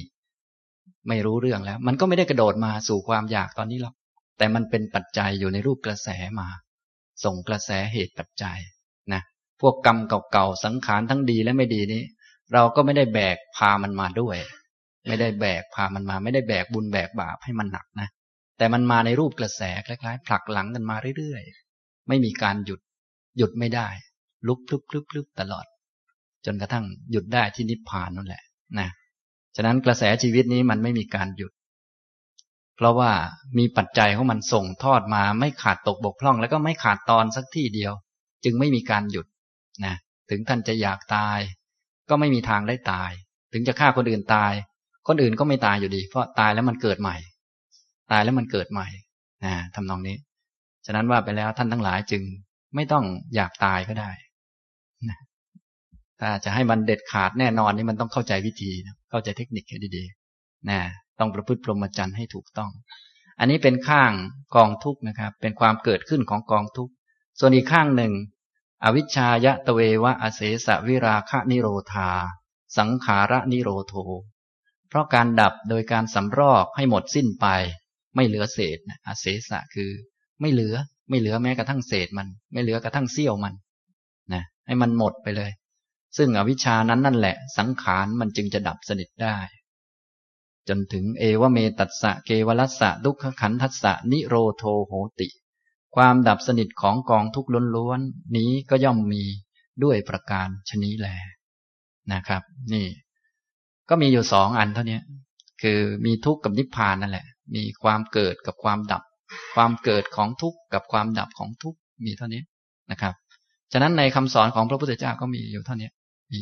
[1.08, 3.94] ไม่รู้เรื่องแล้ว มันก็ไม่ได้กระโดดมาสู่ความอยากตอนนี้หรอก
[4.38, 6.08] แต่มันเป็นปัจจัยอยู่ในรูปกระแส
[6.40, 6.48] มา
[7.24, 8.58] ส่งกระแสเหตุปัจจัย
[9.12, 9.22] นะ
[9.60, 9.98] พวกกรรม
[10.32, 12.02] เก่าๆสังขารทั้งดีและไม่ดีนี้
[12.52, 14.36] เราก็ไม่ได้แบกพามันมาด้วย
[15.06, 18.08] ไม่ได้แบกพามันมา ไม่ได้แบกบุญแบกบาปให้มันหนักนะ
[18.58, 22.80] แต่มันมาในรูปกระแสคล้ายๆผลักหลังกันมาเรื่อยๆ ไม่มีการหยุด
[23.36, 23.88] หยุดไม่ได้
[24.46, 25.66] ลุกพลุบพลุบพลุบตลอด
[26.46, 28.42] จนกระทั่งหยุดได้ที่นิพพานนั่นแหละ
[28.78, 28.88] นะ
[29.56, 31.52] ฉะนั้นกระแสชีวิตนี้มันไม่มีการหยุด
[32.76, 33.12] เพราะว่า
[33.58, 37.92] มีปัจจัยของมันส่งทอดมาไม่ขาดตกบกพร่อง แล้วก็ไม่ขาดตอนสักที่เดียว
[38.44, 39.26] จึงไม่มีการหยุด
[39.84, 39.94] นะ
[40.30, 41.38] ถึงท่านจะอยากตาย
[42.08, 43.10] ก็ไม่มีทางได้ตาย
[43.52, 44.52] ถึงจะฆ่าคนอื่นตาย
[45.06, 47.16] คนอื่นก็ไม่ตายอยู่ดี เพราะตายแล้วมันเกิดใหม่
[48.12, 48.86] ตายแล้วมันเกิดใหม่
[49.44, 50.16] นะทำนองนี้
[50.86, 52.22] ฉะนั้นว่าไปแล้วท่านทั้งหลายจึง
[52.74, 54.10] ไม่ต้องอยากตายก็ได้
[55.08, 55.18] นะ
[56.20, 58.70] ถ้าจะให้มันเด็ดขาดแน่นอนนี่มันต้องเข้าใจวิธี
[59.10, 60.80] เข้าใจเทคนิคให้ดีๆนะ
[61.18, 62.70] ต้องประพฤติพรหมจรรย์ให้ถูกต้อง
[63.38, 64.12] อันนี้เป็นข้าง
[64.56, 66.90] กองทุกนะครับ เป็นความเกิดขึ้นของกองทุก
[67.40, 68.12] ส่วนอีกข้างหนึ่ง
[68.84, 72.10] อวิชชายะตเววะอเสสวิราคะนิโรธา
[72.76, 73.94] สังขาระนิโรโท
[74.88, 77.46] เพราะการดับโดยการสำรอกให้หมดสิ้นไป
[78.14, 79.90] ไม่เหลือเศษนะอเสสะคือ
[80.40, 80.74] ไม่เหลือ
[81.08, 83.54] ไม่เหลือแม้กระทั่งเศษมัน ไม่เหลือกระทั่งเสี้ยวมัน
[84.32, 85.50] นะให้มันหมดไปเลย
[86.16, 89.36] ซึ่งอวิชชานั้นนั่นแหละ สังขารมันจึงจะดับสนิทได้
[90.68, 95.28] จนถึงเอวเมตัสสะเกวลัสสะดุขขันทัสสะนิโรโทโหติ
[95.96, 99.24] ความดับสนิทของกองทุกข์ล้วนๆนี้ก็ย่อมมี
[99.82, 101.08] ด้วยประการชนี้แล
[102.12, 102.86] นะครับ นี่
[103.88, 104.98] ก็มีอยู่สองอันเท่านี้
[105.62, 109.02] คือมีทุกข์กับนิพพานนั่นแหละ มีความเกิดกับความดับ
[109.54, 112.42] ความเกิดของทุกข์กับความดับของทุกข์มีเท่านี้
[112.90, 113.14] นะครับ
[113.72, 115.90] ฉะนั้นในคำสอนของพระพุทธเจ้าก็มีอยู่เท่านี้
[116.32, 116.40] มี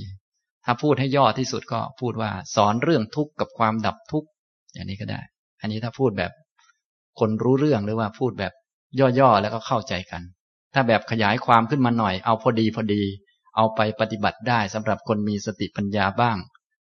[0.65, 4.29] ถ้าพูดให้ย่อที่สุดก็พูดว่าสอนเรื่องทุกข์กับความดับทุกข์
[4.73, 5.21] อย่างนี้ก็ได้
[5.61, 6.33] อันนี้ถ้าพูดแบบ
[7.21, 8.53] คนรู้เรื่องหรือว่าพูดแบบ
[9.19, 10.23] ย่อๆแล้วก็เข้าใจกัน
[10.75, 13.03] ถ้าแบบขยายความขึ้นมาหน่อย เอาพอดีพอดี
[13.57, 16.37] เอาไปปฏิบัติได้สำหรับคนมีสติปัญญาบ้าง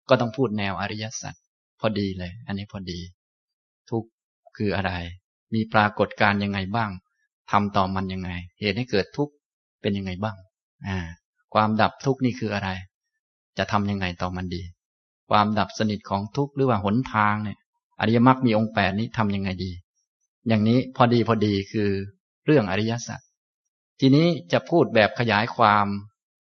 [0.09, 1.33] ก็ต้องพูดแนวอริยสัจ
[1.79, 2.99] พอดีเลย อันนี้พอดี
[3.89, 4.03] ทุก
[4.57, 4.91] คืออะไร
[5.53, 6.91] มีปรากฏการยังไงบ้าง
[7.51, 9.33] ทำต่อมันยังไง เหตุให้เกิดทุกข์
[9.81, 10.35] เป็นยังไงบ้าง
[10.87, 10.97] อ่า
[11.53, 12.69] ความดับทุกข์นี่คืออะไร
[13.57, 14.61] จะทำยังไงต่อมันดี
[15.29, 17.57] ความดับสนิทของทุกข์หรือว่าหนทางเนี่ย
[17.99, 19.71] อริยมรรคมีองค์แปดนี้ทำยังไงดี
[20.47, 21.89] อย่างนี้พอดีพอดีคือ
[22.45, 23.19] เรื่องอริยสัจ
[23.99, 25.87] ทีนี้จะพูดแบบขยายความ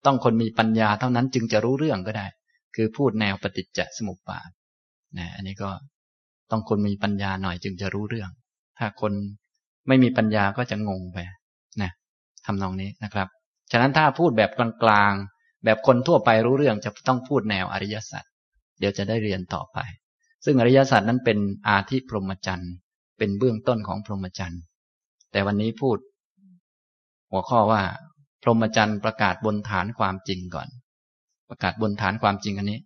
[0.05, 2.27] ต้องคนมีปัญญาเท่านั้นจึงจะรู้เรื่องก็ได้
[2.79, 4.49] คือพูดแนวปฏิจจสมุปบาท
[5.17, 5.69] นะอันนี้ก็
[6.51, 8.29] ต้องคนมีปัญญาหน่อยจึงจะรู้เรื่อง
[8.77, 9.13] ถ้าคน
[9.87, 11.17] ไม่มีปัญญาก็จะงงไป
[11.81, 11.91] นะ
[12.45, 13.27] ทำนองนี้นะครับ
[13.71, 18.23] ฉะนั้นถ้าพูดแบบกลางๆแบบคนทั่วไปรู้เรื่องจะต้องพูดแนวอริยสัจ
[18.79, 19.77] เดี๋ยวจะได้เรียนต่อไป
[20.45, 21.37] ซึ่งอริยสัจนั้นเป็น
[21.67, 22.73] อาธิพรหมจรรย์
[23.17, 24.61] เป็นเบื้องต้นของพรหมจรรย์
[25.31, 25.97] แต่วันนี้พูด
[27.31, 27.81] หัวข้อว่า
[28.43, 30.67] พรหมจรรย์ประกาศบนฐานความจริงก่อน
[31.49, 32.79] ประกาศบนฐานความจริงอันนี้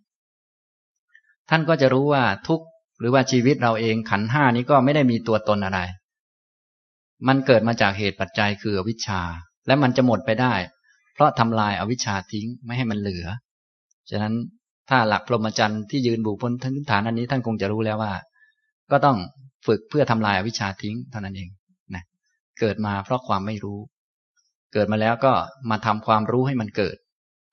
[1.50, 2.60] ท่านก็จะรู้ว่าทุก
[2.98, 5.80] หรือว่าชีวิตเราเองขันห้านี้ก็ไม่ได้มีตัวตนอะไร
[7.28, 9.20] มันเกิดมาจากเหตุปัจจัยคืออวิชชา
[9.66, 10.54] และมันจะหมดไปได้
[11.14, 13.26] เพราะทำลายอาวิชชาทิ้งไม่ให้มันเหลือ
[14.10, 14.34] ฉะนั้น
[14.88, 18.12] ถ้าหลักพรหมจรรย์ที่ยืนบุบนพื้นฐานอันนี้ท่านคงจะรู้แล้วว่า
[18.90, 19.16] ก็ต้อง
[19.66, 21.48] ฝึกเพื่อทำลายอาวิชชาทิ้งเท่านั้นเอง
[21.94, 22.04] นะ
[22.60, 23.78] เกิดมาเพราะความไม่รู้
[24.72, 25.32] เกิดมาแล้วก็
[25.70, 26.96] มาทำความรู้ให้มันเกิด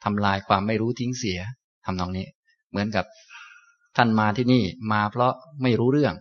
[0.03, 1.39] ทำลายความไม่รู้ทิ้งเสีย
[1.85, 2.27] ทำนองนี้
[2.69, 3.05] เหมือนกับ
[3.97, 5.33] ท่านมาที่นี่มาเพราะ
[5.63, 6.13] ไม่รู้เรื่อง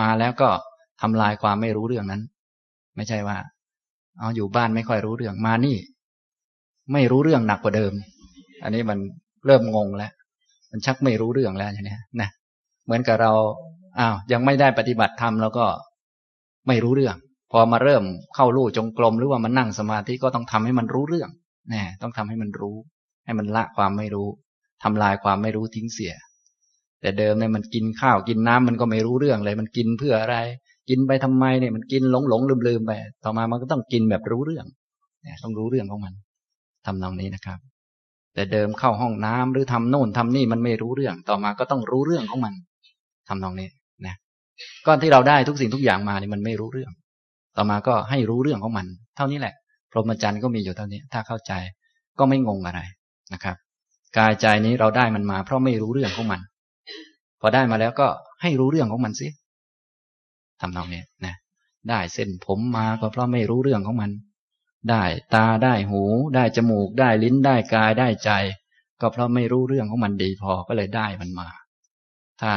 [0.00, 0.50] มาแล้วก็
[1.02, 2.22] ทำลายความไม่รู้เรื่องนั้น
[2.96, 3.38] ไม่ใช่ว่า
[4.18, 5.76] เอาอยู่บ้านไม่ค่อยรู้เรื่องมานี่
[6.92, 7.92] ไม่รู้เรื่องหนักกว่าเดิม
[8.62, 8.98] อันนี้มัน
[9.46, 10.12] เริ่มงงแล้ว
[10.70, 12.30] มันชักไม่รู้เรื่องแล้วอย่างนี้นะ
[12.84, 13.32] เหมือนกับเรา
[13.98, 15.66] อ้าวยังไม่ได้ปฏิบัติธรรมแล้วก็
[16.68, 17.16] ไม่รู้เรื่อง
[17.52, 18.02] พอมาเริ่ม
[18.34, 21.30] เข้าลู่จงกรมหรือว่ามันนั่งสมาธิก็ต้องทำให้มันรู้เรื่อง
[21.72, 22.76] นะต้องทำให้มันรู้
[23.28, 24.28] ให้มันละความไม่รู้
[24.82, 26.12] ทำลายความไม่รู้ทิ้งเสีย
[27.00, 30.36] แต่เดิมเนี่ยมันกินข้าวกินน้ำมันก็ไม่รู้เรื่องเลย มันกินเพื่ออะไร
[30.88, 32.92] กินไปทำไมเนี่ยมันกินหลงหลงลืมลืมไป
[33.24, 34.66] ต่อมามันก็ต้องกินแบบรู้เรื่อง
[35.22, 36.14] เนี่ยต้องรู้เรื่องของมัน
[36.86, 37.58] ทำนองนี้นะครับ
[38.34, 42.54] แต่เดิมเข้าห้องน้ำหรือทำโน่นทำนี่มันไม่รู้เรื่อง ต่อมาก็ต้องรู้เรื่องของมัน
[43.28, 43.68] ทำนองนี้
[44.06, 44.14] นะ
[44.86, 46.92] ก้อนที่เราได้ทุกสิ่งทุกอย่างมานี่มันไม่รู้เรื่อง
[47.56, 48.86] ต่อมาก็ให้รู้เรื่องของมัน
[49.16, 49.54] เท่านี้แหละ
[49.90, 51.52] พรหมจรรย์ก็มีอยู่เท่านี้ ถ้าเข้าใจ
[52.18, 52.80] ก็ไม่งงอะไร
[53.32, 53.56] นะครับ
[54.16, 56.40] กายใจนี้เราได้มันมา เพราะไม่รู้เรื่องของมัน
[57.40, 58.08] พอได้มาแล้วก็
[58.42, 59.28] ให้รู้เรื่องของมันสิ
[60.60, 61.34] ทำนองนี้นะ
[61.90, 64.10] ได้เส้นผมมาก็เพราะไม่รู้เรื่องของมัน
[64.90, 66.02] ได้ตาได้หู
[66.34, 68.30] ได้จมูก ได้ลิ้นได้กายได้ใจ
[69.00, 71.48] ก็เพราะไม่รู้เรื่องของมันดีพอก็เลยได้มันมา
[72.40, 72.52] ถ้า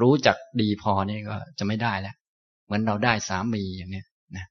[0.00, 2.14] รู้จักดีพอนี่ก็จะไม่ได้แล้ว
[2.64, 4.46] เหมือนเราได้สามีอย่างเนี้ยนะ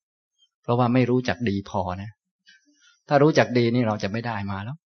[0.62, 2.12] เพราะว่าไม่รู้จักดีพอนะ
[3.08, 4.78] ถ้ารู้จักดีนี่เราจะไม่ได้มาแล้ว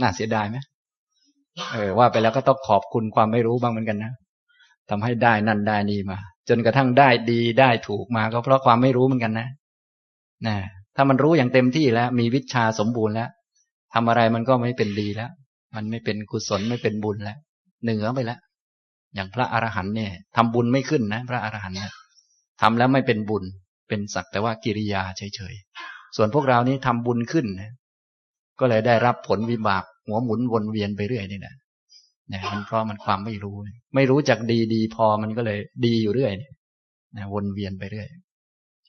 [0.00, 0.56] น่าเสียดายไหม
[1.72, 4.12] เออว่าไปแล้วก็ต้องขอบคุณความไม่รู้บ้างเหมือนกันนะ
[4.90, 9.48] ทำให้ได้นั่นได้นี่มา จนกระทั่งได้ดีได้ถูกมาก็เพราะความไม่รู้เหมือนกันนะ
[10.46, 10.56] นะ
[10.96, 13.28] ถ้ามันรู้อย่างเต็มที่แล้ว มีวิชาสมบูรณ์แล้ว
[13.94, 15.30] ทำอะไรมันก็ไม่เป็นดีแล้ว
[15.74, 17.38] มันไม่เป็นกุศลไม่เป็นบุญแล้ว
[17.82, 18.38] เหนือไปแล้ว
[19.14, 21.92] อย่างพระอรหันต์เนี่ยทำบุญไม่ขึ้นนะ พระอรหันต์เนี่ย
[22.60, 23.44] ทำแล้วไม่เป็นบุญ
[23.88, 27.72] เป็นสักแต่ว่ากิริยาเฉยๆส่วนพวกเรานี้ทำบุญขึ้นนะ
[28.60, 31.54] ก็เลยได้รับผลวิบาก หัวหมุนวนเวียนไปเรื่อยนี่แหละ
[32.28, 33.56] เนี่ยมันเพราะมันความไม่รู้
[33.94, 36.52] ไม่รู้จักดีดีพอมันก็เลยดีอยู่เรื่อยเนี่ย
[37.34, 38.08] วนเวียนไปเรื่อย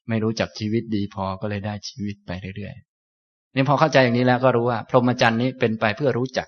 [0.10, 6.47] ไม่รู้จักชีวิตดีพอก็เลยได้ชีวิตไปเรื่อยๆนี่พอเข้าใจอย่างนี้แล้วก็รู้ว่า พรหมจรรย์นี้เป็นไปเพื่อรู้จัก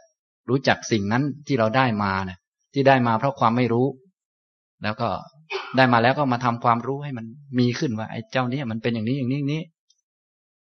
[0.49, 2.38] รู้จักสิ่งนั้นที่เราได้มานี่
[2.73, 3.88] ที่ได้มาเพราะความไม่รู้
[4.84, 5.10] แล้วก็
[5.77, 7.25] ได้มาแล้วก็มาทำความรู้ให้มัน
[7.60, 9.63] มีขึ้นว่าไอ้เจ้านี้มันเป็นอย่างนี้อย่างนี้อย่างนี้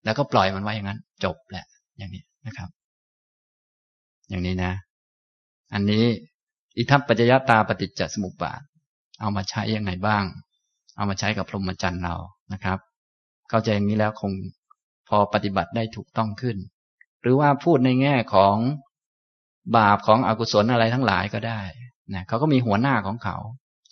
[0.06, 1.66] แล้วก็ปล่อยมันไว้อย่างนั้น จบแหละ
[1.98, 2.70] อย่างนี้ นะครับ
[4.30, 4.74] อย่างนี้นะ
[5.74, 6.06] อันนี้
[6.78, 8.62] อิทัปปัจจยตาปฏิจจสมุปบาท
[9.20, 10.24] เอามาใช้ยังไงบ้าง
[10.98, 12.16] เอามาใช้กับพรหมจรรย์เรา
[12.54, 12.80] นะครับ
[13.50, 14.32] เข้าใจอย่างนี้แล้วคง
[15.10, 16.58] พอปฏิบัติได้ถูกต้องขึ้น
[17.22, 18.56] หรือว่าพูดในแง่ของ
[19.78, 21.62] บาปของอกุศลอะไรทั้งหลายก็ได้
[22.14, 23.38] นะเขาก็มีหัวหน้าของเขา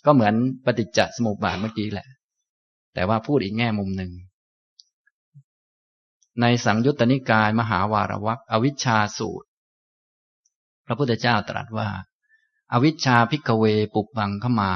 [0.06, 2.08] ก็เหมือนปฏิจจสมุปบาทเมื่อกี้แหละ
[2.94, 4.10] แต่ว่าพูดอีกแง่มุมหนึ่ง
[6.40, 9.48] ในสังยุตตนิกายมหาวารวักอวิชชาสูตร
[10.86, 11.88] พระพุทธเจ้าตรัสว่า
[12.72, 14.72] อวิชชาพิกเวปุกบังขมา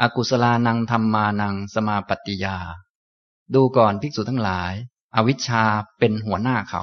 [0.00, 2.58] อากุศลานังธรรมานังสมาปฏิยา
[3.54, 4.72] ดูก่อนภิกษุทั้งหลาย
[5.16, 5.62] อวิชชา
[5.98, 6.82] เป็นหัวหน้าเขา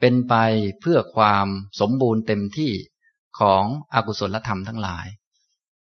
[0.00, 0.34] เป็นไป
[0.80, 1.46] เพื่อความ
[1.80, 2.72] สมบูรณ์เต็มที่
[3.38, 3.64] ของ
[3.94, 5.06] อกุศลธรรมทั้งหลาย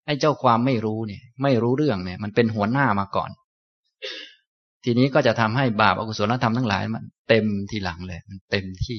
[0.06, 3.30] ไอ้เจ้าความไม่รู้เนี่ย ไม่รู้เรื่องเนี่ย มันเป็นหัวหน้ามาก่อน
[4.84, 8.98] ทีนี้ก็จะทำให้บาปอกุศลธรรมทั้งหลายมันเต็มทีหลังเลยมันเต็มที่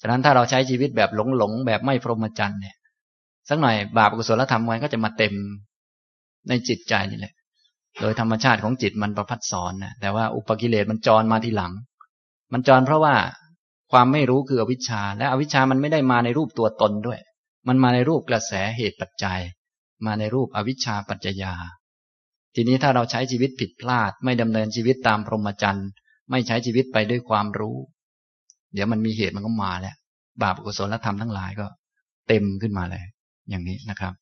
[0.00, 2.76] ฉะนั้นถ้าเราใช้ชีวิตแบบหลงหลงแบบไม่พรหมจรรย์เนี่ย
[3.48, 5.34] สักหน่อยบาปอกุศลธรรมมันก็จะมาเต็ม
[6.48, 7.34] ในจิตใจนี่แหละ
[8.00, 11.72] โดยธรรมชาติของจิตมันประพัดสอนนะแต่ว่าอุปกิเลสมันจรมาทีหลัง
[12.52, 13.14] มันจรเพราะว่า
[13.92, 17.20] ความไม่รู้คืออวิชชา และอวิชชามันไม่ได้มาในรูปตัวตนด้วย
[17.68, 19.40] มันมาในรูปกระแสเหตุปัจจัย
[20.06, 21.54] มาในรูปอวิชชาปัจจยา
[22.54, 25.88] ทีนี้ถ้าเราใช้ชีวิตผิดพลาด ไม่ดำเนินชีวิตตามพรหมจรรย์
[26.30, 27.76] ไม่ใช้ชีวิตไปด้วยความรู้
[28.72, 29.96] เดี๋ยวมันมีเหตุมันก็มาแล้ว
[30.42, 31.66] บาปกุศลธรรมทั้งหลายก็
[32.28, 33.04] เต็มขึ้นมาเลย
[33.48, 34.14] อย่างนี้นะครับ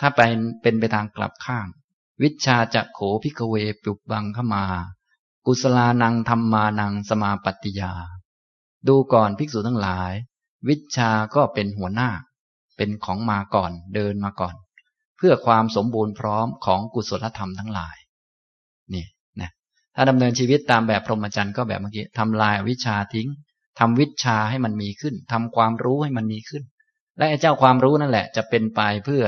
[0.00, 0.20] ถ้าไป
[0.62, 1.66] เป็นไปทางกลับข้าง
[2.22, 4.64] วิชาจะโขพิกเวปุบบังเข้ามา
[5.46, 7.92] กุศลานังธรรมานังสมาปฏิยา
[8.88, 10.12] ดูก่อนภิกษุทั้งหลาย
[10.68, 12.10] วิชาก็เป็นหัวหน้า
[12.76, 14.54] เป็นของมาก่อน เดินมาก่อน
[15.24, 17.96] พื่อความสมบูรณ์พร้อมของกุศลธรรมทั้งหลาย
[18.94, 19.06] นี่
[19.40, 19.50] นะ
[19.94, 23.28] ถ้าดำเนินชีวิตตามแบบพรหมจรรย์ก็แบบเมื่อกี้ทำลายวิชาทิ้ง
[23.78, 26.62] ทำวิชาให้มันมีขึ้นทำความรู้ให้มันมีขึ้น
[27.18, 29.24] และเจ้าความรู้นั่นแหละ จะเป็นไปเพื่อ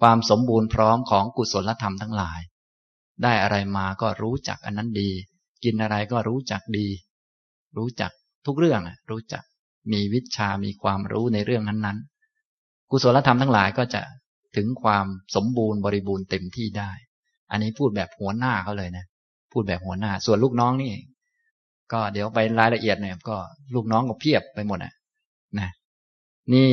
[0.00, 2.40] ความสมบูรณ์พร้อมของกุศลธรรมทั้งหลาย
[3.22, 5.10] ได้อะไรมาก็รู้จักอันนั้นดี
[5.64, 6.88] กินอะไรก็รู้จักดี
[7.76, 8.10] รู้จัก
[8.46, 9.42] ทุกเรื่องรู้จัก
[9.92, 14.02] มีวิชามีความรู้ในเรื่องนั้นๆ กุศลธรรมทั้งหลายก็จะ
[14.56, 16.90] ถึงความสมบูรณ์บริบูรณ์เต็มที่ได้
[17.50, 19.06] อันนี้พูดแบบหัวหน้าเขาเลยนะ
[19.52, 20.92] พูดแบบหัวหน้า ส่วนลูกน้องนี่
[21.92, 23.36] ก็เดี๋ยวไปรายละเอียดเนี่ยก็
[23.74, 24.92] ลูกน้องก็เพียบไปหมดอะ
[25.58, 25.70] นะ
[26.54, 26.70] นี่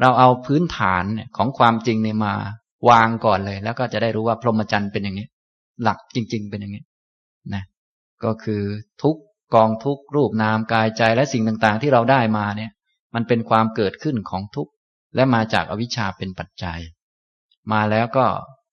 [0.00, 1.04] เราเอาพื้นฐาน
[1.36, 2.34] ของความจริงเนี่ยมา
[2.90, 5.26] วางก่อนเลย แล้วก็จะได้รู้ว่าพรหมจรรย์เป็นอย่างนี้
[5.82, 6.82] หลักจริง ๆ เป็นอย่างนี้
[7.54, 7.62] นะ
[8.24, 8.62] ก็คือ
[9.02, 9.16] ทุก
[9.54, 12.70] กองทุกรูปนามกายใจและสิ่งต่างๆ ที่เราได้มาเนี่ย
[13.14, 14.68] มันเป็นความเกิดขึ้นของทุก
[15.14, 16.80] และมาจากอวิชชาเป็นปัจจัย
[17.72, 18.26] มาแล้วก็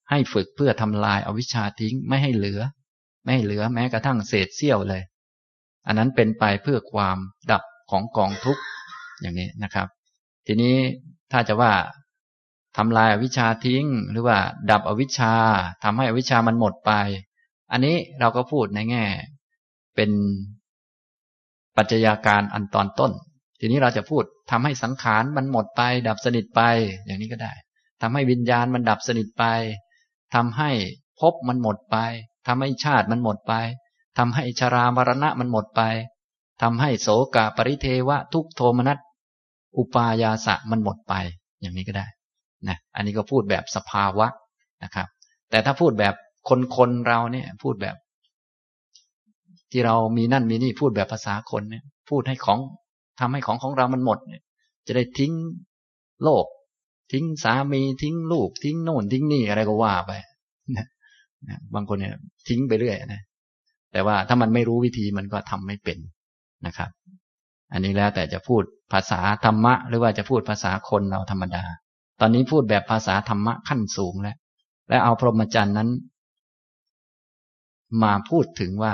[0.10, 2.62] ให้ฝึกเพื่อทำลายอาวิชชาทิ้งไม่ให้เหลือ
[3.24, 5.02] ไม่ให้เหลือแม้กระทั่งเศษเสี้ยวเลย
[5.88, 7.18] อันนั้นเป็นไปเพื่อความ
[7.52, 8.60] ดับของกองทุก
[9.22, 9.88] อย่างนี้นะครับ
[10.48, 10.76] ทีนี้
[11.32, 11.74] ถ้าจะว่า
[12.78, 14.38] ทำลายอวิชชาทิ้ง หรือว่า
[14.72, 15.34] ดับอวิชชา
[15.84, 16.92] ทำให้อวิชชามันหมดไป
[17.72, 19.06] อันนี้เราก็พูดในแง่
[19.96, 20.12] เป็น
[21.78, 23.12] ปัจจัยาการอันตอนต้น
[23.60, 26.62] ทีนี้เราจะพูดทำให้สังขารมันหมดไป ดับสนิทไป
[27.06, 27.54] อย่างนี้ก็ได้
[28.08, 29.44] ทำให้วิญญาณมันดับสนิทไป
[30.36, 30.72] ทำให้
[31.20, 31.98] ภพมันหมดไป
[32.48, 33.54] ทำให้ชาติมันหมดไป
[34.18, 35.82] ทำให้ชรามรณะมันหมดไป
[36.62, 38.98] ทำให้โสกาปริเทวะทุกโทมนัส
[39.78, 41.14] อุปายาสะมันหมดไป
[41.62, 42.08] อย่างนี้ก็ได้
[42.68, 44.28] นะอันนี้ก็พูดแบบสภาวะ
[44.84, 45.08] นะครับ
[45.50, 46.14] แต่ถ้าพูดแบบ
[46.50, 47.96] คนคนเราเนี่ยพูดแบบ
[49.72, 52.60] ที่เรามีนั่นมีนี่พูดแบบภาษาคนเนี่ย พูดให้ของ
[53.20, 54.42] ทำให้ของของเรามันหมดเนี่ย
[54.88, 55.34] จะได้ทิ้ง
[56.24, 56.46] โลก
[57.12, 60.12] ทิ้งสามีทิ้งลูก ทิ้งโน่นทิ้งนี่อะไรก็ว่าไป
[60.78, 60.86] นะ
[61.74, 62.14] บางคนเนี่ย
[62.48, 63.22] ทิ้งไปเรื่อยนะ
[63.92, 65.98] แต่ว่าถ้ามันไม่รู้วิธีมันก็ทำไม่เป็น
[66.66, 66.90] นะครับ
[67.74, 68.64] อันนี้แล้วแต่จะพูด
[68.94, 71.64] ภาษาธรรมะ หรือว่าจะพูดภาษาคนเราธรรมดา
[72.20, 74.38] ตอนนี้พูดแบบภาษาธรรมะขั้นสูงแล้ว
[74.90, 75.90] และเอาพรหมจรรย์นั้น
[78.04, 78.94] มาพูดถึงว่า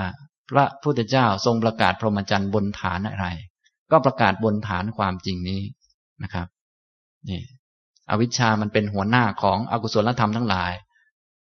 [0.50, 3.26] พระพุทธเจ้าทรงประกาศพรหมจรรย์บนฐานอะไร
[3.90, 5.60] ก็ประกาศบนฐานความจริงนี้
[6.22, 6.46] นะครับ
[7.28, 7.40] นี่
[8.10, 10.72] อวิชชามันเป็นหัวหน้าของอกุศลธรรมทั้งหลาย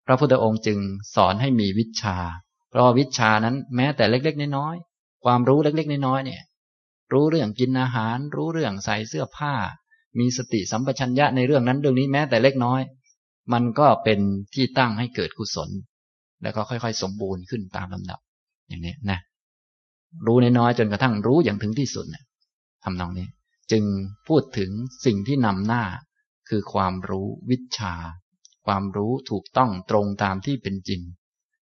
[0.06, 0.80] พระพุทธองค์จึง
[1.16, 2.18] สอนให้มีวิชา
[2.70, 6.42] เพราะวิชานั้นแม้แต่เล็กๆน้อยๆความรู้เล็กๆน้อยๆเนี่ย
[7.14, 9.54] รู้เรื่องกินอาหาร รู้เรื่องใส่เสื้อผ้า
[10.20, 12.82] มีสติสัมปชัญญะในเรื่องนั้นเรื่องนี้แม้แต่เล็กน้อย
[13.54, 14.20] มันก็เป็น
[14.54, 15.70] ที่ตั้งให้เกิดกุศล
[16.42, 18.20] แล้วก็ค่อยๆ สมบูรณ์ขึ้นตามลำดับ
[18.68, 19.20] อย่างนี้นะ
[20.26, 22.24] รู้น้อยๆจนกระทั่งรู้อย่างถึงที่สุดเนี่ย
[22.84, 23.28] ทำนองนี้
[23.72, 23.84] จึง
[24.28, 24.70] พูดถึง
[25.06, 25.84] สิ่งที่นำหน้า
[26.52, 27.94] คือความรู้วิชา
[28.66, 31.02] ความรู้ถูกต้องตรงตามที่เป็นจริง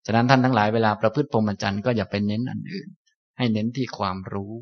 [0.05, 2.89] ฉะนั้นท่านทั้งหลายเวลาประพฤติพรหมจรรย์ก็อย่าไปเน้นอันอื่น
[3.37, 4.53] ให้เน้นที่ความรู้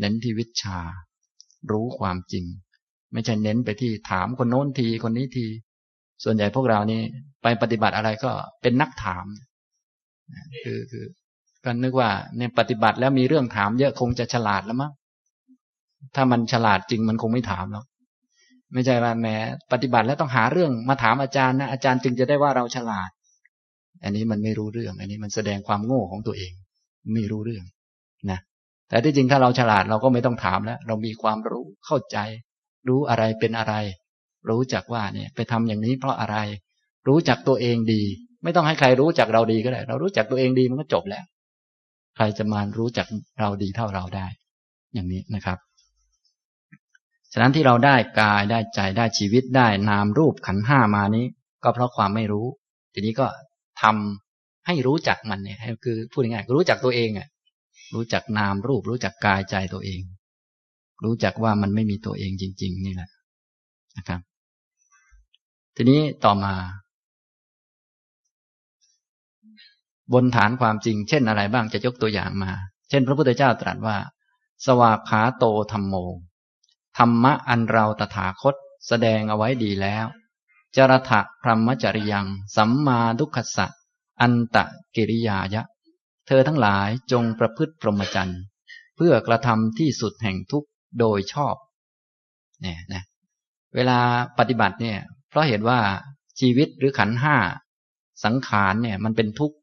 [0.00, 0.78] เน้นที่วิชา
[1.70, 2.44] รู้ความจริง
[3.12, 5.46] ไม่ใช่เน้นไปที่ถามคนโน้นทีคนนี้ที
[6.24, 7.00] ส่วนใหญ่พวกเรานี่
[7.42, 8.30] ไปปฏิบัติอะไรก็
[8.62, 9.26] เป็นนักถาม
[10.64, 11.04] คือคือ
[11.64, 14.92] ก็นึกว่าเนี่ยปฏิบัติแล้วมีเรื่องถามเยอะคงจะฉลาดแล้วมั้ง
[16.14, 17.86] ถ้ามันฉลาดจริงมันคงไม่ถามหรอก
[18.72, 19.26] ไม่ใช่ว่าแหม
[19.72, 23.10] ปฏิบัติแล้วต้องหาเรื่องมาถามอาจารย์นะอาจารย์จึงจะได้ว่าเราฉลาด
[24.02, 26.52] อันนี้มันไม่รู้เรื่อง อันนี้มันแสดงความโง่ของตัวเอง
[27.14, 27.64] ไม่รู้เรื่อง
[28.30, 28.38] นะ
[28.88, 32.18] แต่ที่จริงถ้าเราฉลาดเราก็ไม่ต้องถามแล้ว เรามีความรู้เข้าใจ
[32.88, 33.74] รู้อะไรเป็นอะไร
[34.48, 36.36] รู้จักว่าเนี่ยไปทำอย่างนี้เพราะอะไร
[37.08, 38.02] รู้จักตัวเองดี
[38.44, 41.24] ไม่ต้องให้ใครรู้จักเราดีก็ได้ เรารู้จักตัวเองดีมันก็จบแล้ว
[42.16, 43.06] ใครจะมารู้จัก
[43.40, 44.26] เราดีเท่าเราได้
[44.94, 45.58] อย่างนี้นะครับ
[47.32, 51.26] ฉะนั้นที่เราได้กายได้ใจได้ชีวิตได้นามรูปขันห้ามานี้
[51.64, 52.46] ก็เพราะความไม่รู้
[52.94, 53.26] ทีนี้ก็
[53.82, 57.28] ทำให้รู้จักมันเนี่ยคือพูดง่ายๆรู้จักตัวเองอะ
[57.94, 60.00] รู้จักนามรูป รู้จักกายใจตัวเอง
[61.04, 63.10] รู้จักว่ามันไม่มีตัวเองจริง ๆ นี่แหละ
[63.96, 64.20] นะครับ
[65.76, 66.54] ทีนี้ต่อมา
[70.12, 72.52] บนฐานความจริง เช่นอะไรบ้างจะยกตัวอย่างมา
[72.90, 73.96] เช่น พระพุทธเจ้าตรัสว่า
[74.64, 75.94] สวากขาโตธรรมโม
[76.98, 78.54] ธรรมะอันเราตถาคต
[78.86, 80.06] แสดงเอาไว้ดีแล้ว
[80.76, 83.66] จรถะพรหมจริยัง สัมมาดุขสะ
[84.20, 84.64] อันตะ
[84.96, 85.62] กิริยายะ
[86.26, 88.42] เธอทั้งหลายจงประพฤติพรหมจรรย์
[88.96, 90.64] เพื่อกระทำที่สุดแห่งทุก
[90.98, 91.54] โดยชอบ
[92.62, 93.02] เนี่ยนะ
[93.74, 93.98] เวลา
[94.38, 95.80] ปฏิบัติเนี่ย เพราะเห็นว่า
[96.40, 97.36] ชีวิตหรือขันห้า
[98.24, 99.56] สังขารเนี่ยมันเป็นทุกข์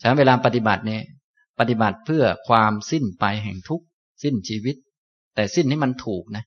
[0.00, 1.02] ฉะนั้นเวลาปฏิบัติเนี่ย
[1.58, 3.86] ปฏิบัติเพื่อความสิ้นไปแห่งทุกข์
[4.22, 4.76] สิ้นชีวิต
[5.34, 6.44] แต่สิ้นให้มันถูกนะ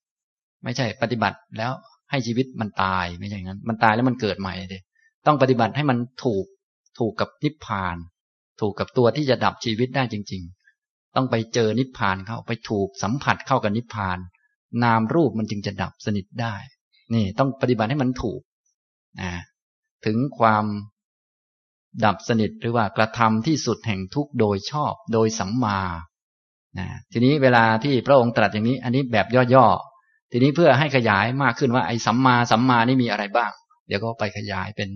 [0.67, 1.71] ไม่ใช่ปฏิบัติแล้ว
[2.11, 4.81] ให้ชีวิตมันตายไม่ใช่งั้น มันตายแล้วมันเกิดใหม่เลย
[5.25, 6.45] ต้องปฏิบัติให้มันถูก
[6.99, 7.95] ถูกกับนิพพาน
[8.61, 10.43] ถูกกับตัวที่จะดับชีวิตได้จริง
[10.79, 14.17] ๆ ต้องไปเจอนิพพานเข้าไปถูกสัมผัสเข้ากับนิพพาน
[14.83, 16.55] นามรูปมันจึงจะดับสนิทได้
[17.13, 18.41] นี่ต้องปฏิบัติให้มันถูก
[19.21, 19.31] นะ
[20.05, 20.65] ถึงความ
[22.05, 25.79] ดับสนิทหรือว่ากระทำที่สุดแห่งทุกโดยชอบโดยสัมมา
[26.79, 29.96] นะทีนี้เวลาที่พระองค์ตรัสอย่างนี้ อันนี้แบบย่อๆ
[30.31, 33.51] ทีนี้เพื่อให้ขยายมากขึ้นว่าไอ้สัมมาสัมมานี่มีอะไรบ้าง
[33.87, 34.89] เดี๋ยวก็ไปขยายเป็น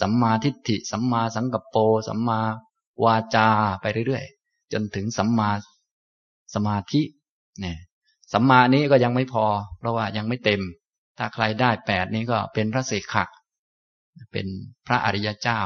[0.00, 1.76] สัมมาทิฏฐิ สัมมาสังกัปโป
[2.08, 2.40] สัมมา
[3.04, 3.48] วาจา
[3.80, 5.50] ไปเรื่อยๆ จนถึงสัมมา
[6.54, 7.02] สมาธิ
[7.60, 7.78] เนี่ย
[8.32, 9.46] สัมมานี้ก็ยังไม่พอ
[9.78, 10.60] เพราะว่ายังไม่เต็ม
[11.18, 13.24] ถ้าใครได้แปดนี้ก็เป็นพระเสกขะ
[14.32, 14.46] เป็น
[14.86, 15.60] พระอริยเจ้า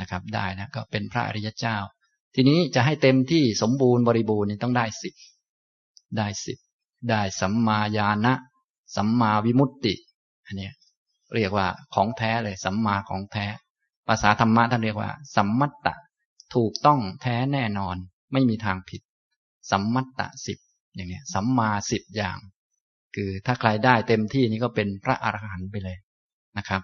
[0.00, 1.76] นะครับ ได้นะก็เป็นพระอริยเจ้า
[2.34, 5.14] ทีนี้จะให้เต็มที่สมบูรณ์บริบูรณ์นี่ต้องได้สิบ
[6.16, 6.58] ได้สิบ
[7.08, 8.34] ได้สัมมาญาณะ
[8.96, 9.94] สัมมาวิมุตติ
[10.46, 10.70] อันนี้
[11.34, 13.46] เรียกว่าของแท้เลยสัมมาของแท้
[14.08, 15.94] ภาษาธรรมะท่านเรียกว่า สัมมัตตะ
[16.54, 17.96] ถูกต้องแท้แน่นอน
[18.32, 19.02] ไม่มีทางผิด
[19.70, 20.58] สัมมัตตะสิบ
[20.94, 22.38] อย่างเงี้ยสัมมาสิบอย่าง
[23.14, 25.96] คือถ้าใครได้เต็มที่นี้ก็เป็นพระอรหันต์ไปเลย
[26.58, 26.82] นะครับ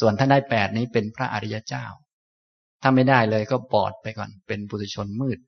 [0.00, 1.84] ส่วนท่านได้แปดนี้เป็นพระอริยเจ้า
[2.82, 5.38] ถ้าไม่ได้เลยก็บอดไปก่อน เป็นปุถุชนมืด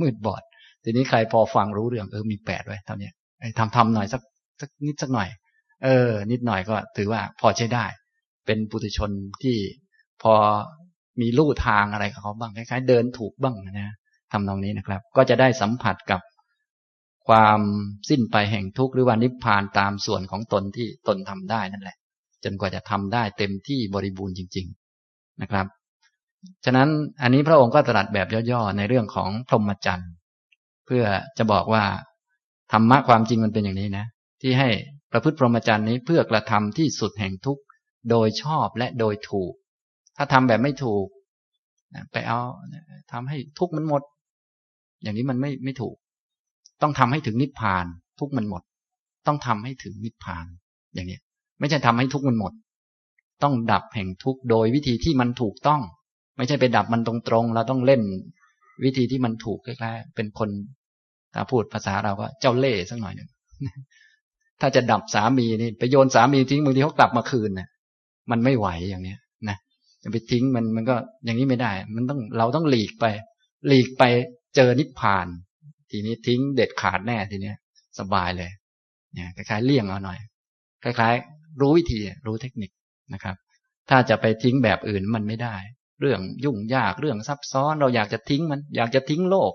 [0.00, 0.42] มืดบอด
[0.82, 3.10] ทีนี้ใครพอฟังรู้เรื่องเออมีแปดไว้เท่านี้
[3.58, 4.22] ทำทำหน่อยสัก
[4.60, 5.28] สักนิดสักหน่อย
[5.84, 7.84] เออ นิดหน่อยก็ถือว่าพอใช้ได้
[8.46, 9.10] เป็นปุถุชน
[9.42, 9.56] ที่
[10.22, 10.34] พอ
[11.20, 13.94] มีลู่ทางอะไรกับเขาบ้างคล้ายๆ เดินถูกบ้างนะ
[14.32, 16.20] ทำตรงนี้นะครับ ก็จะได้สัมผัสกับ
[17.28, 17.60] ความ
[18.08, 21.96] สิ้นไปแห่งทุกข์หรือว่านิพพานตามส่วนของตนที่ตนทำได้นั่นแหละ
[22.44, 24.66] จนกว่าจะทำได้เต็มที่บริบูรณ์จริง
[25.04, 25.66] ๆนะครับ
[26.64, 26.88] ฉะนั้น
[27.22, 30.12] อันนี้พระองค์ก็ตรัสแบบย่อๆในเรื่องของพรหมจรรย์
[30.86, 31.04] เพื่อ
[31.38, 31.84] จะบอกว่า
[32.74, 34.06] ธรรมะความจริงมันเป็นอย่างนี้นะ
[34.42, 34.68] ที่ให้
[35.12, 37.62] ประพฤติพรหมจรรย์นี้เพื่อกระทำที่สุดแห่งทุกข์
[38.10, 39.52] โดยชอบและโดยถูก
[40.16, 41.06] ถ้าทำแบบไม่ถูก
[42.12, 42.40] ไปเอา
[43.12, 44.02] ทำให้ทุกข์มันหมด
[45.02, 45.96] อย่างนี้มันไม่ไม่ถูก
[46.82, 47.86] ต้องทำให้ถึงนิพพาน
[48.20, 48.62] ทุกข์มันหมด
[49.26, 50.46] ต้องทำให้ถึงนิพพาน
[50.94, 51.18] อย่างนี้
[51.60, 52.52] ไม่ใช่ทำให้ทุกข์มันหมด
[53.42, 55.80] ต้องดับแห่งทุกข์โดยวิธีที่มันถูกต้อง
[56.36, 58.02] ไม่ใช่ไปดับมันตรงๆเราต้องเล่น
[58.84, 60.50] วิธีที่มันถูกคล้ายๆเป็นคน
[61.34, 63.28] ถ้าพูดภาษาเราก็เจ้าเล่ห์สักหน่อยหนึ่ง
[64.60, 67.68] ถ้าจะดับสามีนี่ไปโยนสามีทิ้งบางทีเขากลับมาคืนนะ
[68.30, 69.18] มันไม่ไหวอย่างเนี้ย
[69.48, 69.56] นะ
[70.02, 70.94] จะไปทิ้งมันมันก็
[71.24, 73.04] อย่างนี้ไม่ได้ มันต้องเราต้องหลีกไป
[73.68, 74.02] หลีกไป
[74.56, 75.26] เจอนิพพาน
[75.90, 77.56] ทีนี้ทิ้งเด็ดขาดแน่ทีเนี้ย
[77.98, 78.50] สบายเลย
[79.14, 80.18] เนี่ยคล้ายๆเลี่ยงเอาหน่อย
[80.82, 82.70] คล้ายๆ รู้วิธีรู้เทคนิค
[83.14, 83.36] นะครับ
[83.90, 85.56] ถ้าจะไปทิ้งแบบอื่นมันไม่ได้
[86.00, 89.52] เรื่องยุ่งยากเรื่องซับซ้อนเราอยากจะทิ้งมัน อยากจะทิ้งโลก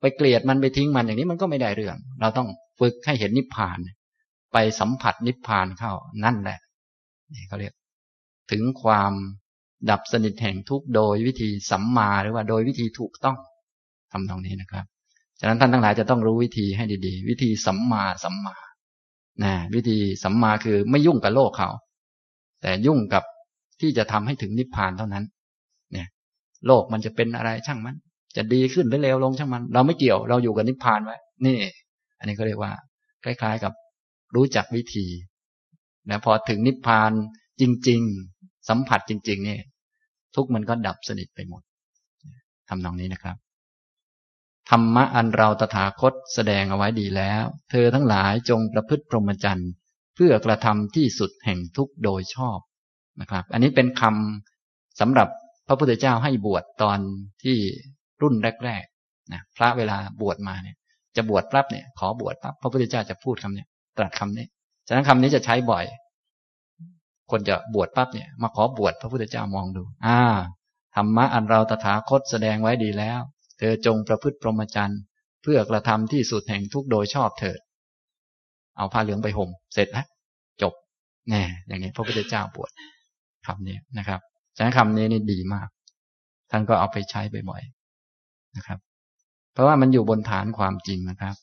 [0.00, 2.48] ไปเกลียดมันไปทิ้งมันอย่างนี้มันก็ไม่ได้เรื่อง เราต้อง
[2.80, 3.78] ฝึกให้เห็นนิพพาน
[4.52, 5.92] ไปสัมผัสนิพพานเข้า
[6.24, 6.58] นั่นแหละ
[7.34, 7.74] นี่เขาเรียก
[8.50, 9.12] ถึงความ
[9.90, 13.36] ดับสนิทแห่งทุกโดยวิธีสัมมาหรือว่าโดยวิธีถูกต้อง
[14.12, 14.84] ทำตรงนี้นะครับ
[15.40, 18.56] ฉะนั้นท่านทั้งหลายจะต้องรู้วิธีให้ดีๆ วิธีสัมมาสัมมา
[19.44, 21.68] นะวิธีสัมมาคือไม่ยุ่งกับโลกเขา
[22.62, 23.24] แต่ยุ่งกับ
[23.80, 25.24] ที่จะทำให้ถึงนิพพานเท่านั้น
[25.92, 26.08] เนี่ย
[26.66, 27.96] โลกมันจะเป็นอะไรช่างมัน
[28.36, 31.16] จะดีขึ้นหรือเลวลงช่างมัน เราไม่เกี่ยวเราอยู่กับนิพพานไว้
[31.46, 31.58] นี่
[32.18, 32.72] อันนี้ก็เรียกว่า
[33.24, 33.72] คล้าย ๆ กับ
[34.34, 35.06] รู้จักวิธี
[36.10, 37.12] นะพอถึงนิพพาน
[37.60, 38.00] จริง
[38.34, 39.58] ๆ สัมผัสจริง ๆ นี่
[40.34, 41.62] ทุกมันก็ดับสนิทไปหมด
[42.68, 43.36] ทำนองนี้นะครับ
[44.70, 49.70] ธรรมะอันเราตถาคตแสดงเอาไว้ดีแล้ว เธอทั้งหลายจงประพฤติพรหมจรรย์
[50.14, 52.58] เพื่อกระทำที่สุดแห่งทุกโดยชอบ
[53.20, 55.28] นะครับ อันนี้เป็นคำสำหรับ
[55.66, 56.98] พระพุทธเจ้าให้บวชตอน
[57.44, 57.58] ที่
[58.22, 60.76] รุ่นแรกๆนะพระเวลาบวชมาเนี่ย
[61.16, 63.64] จะบวชปั๊บเนี่ย ขอบวชปั๊บพระพุทธเจ้าจะพูดคำนี้
[63.98, 64.46] ตรัสคำนี้
[64.88, 65.84] ฉะนั้นคำนี้จะใช้บ่อย
[67.30, 70.20] คนจะบวชปั๊บเนี่ย มาขอบวชพระพุทธเจ้ามองดู อ่า
[70.96, 73.20] ธรรมะอันเราตถาคตแสดงไว้ดีแล้ว
[73.58, 75.00] เธอจงประพฤติพรหมจรรย์
[75.42, 77.60] เพื่อกระทำที่สุดแห่งทุกโดยชอบเถิด
[78.76, 80.06] เอาผ้าเหลืองไปห่ม เสร็จแล้ว
[80.62, 80.74] จบ
[81.30, 82.70] แน่อย่างนี้พระพุทธเจ้าบวช
[83.46, 84.20] คำนี้นะครับ
[84.56, 85.68] ฉะนั้นคำนี้นี่ดีมาก
[86.50, 87.62] ท่านก็เอาไปใช้บ่อย
[88.56, 88.78] นะครับ
[89.52, 91.34] เพราะว่ามันอยู่บนฐานความจริงนะครับ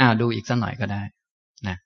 [0.00, 1.02] อ่าดูอีกสักหน่อยก็ได้
[1.68, 1.76] นะ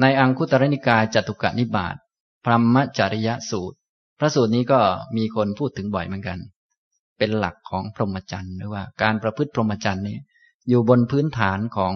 [0.00, 1.96] ในอังคุตรนิกายจตุกะนิบาต
[2.44, 3.76] พรหมจริยสูตร
[4.18, 4.80] พระสูตรนี้ก็
[5.16, 6.38] มีคนพูดถึงบ่อยเหมือนกัน
[7.18, 10.16] เป็นหลักของพรหมจรรย์หรือว่าการประพฤติพรหมจรรย์นี้
[10.68, 11.94] อยู่บนพื้นฐานของ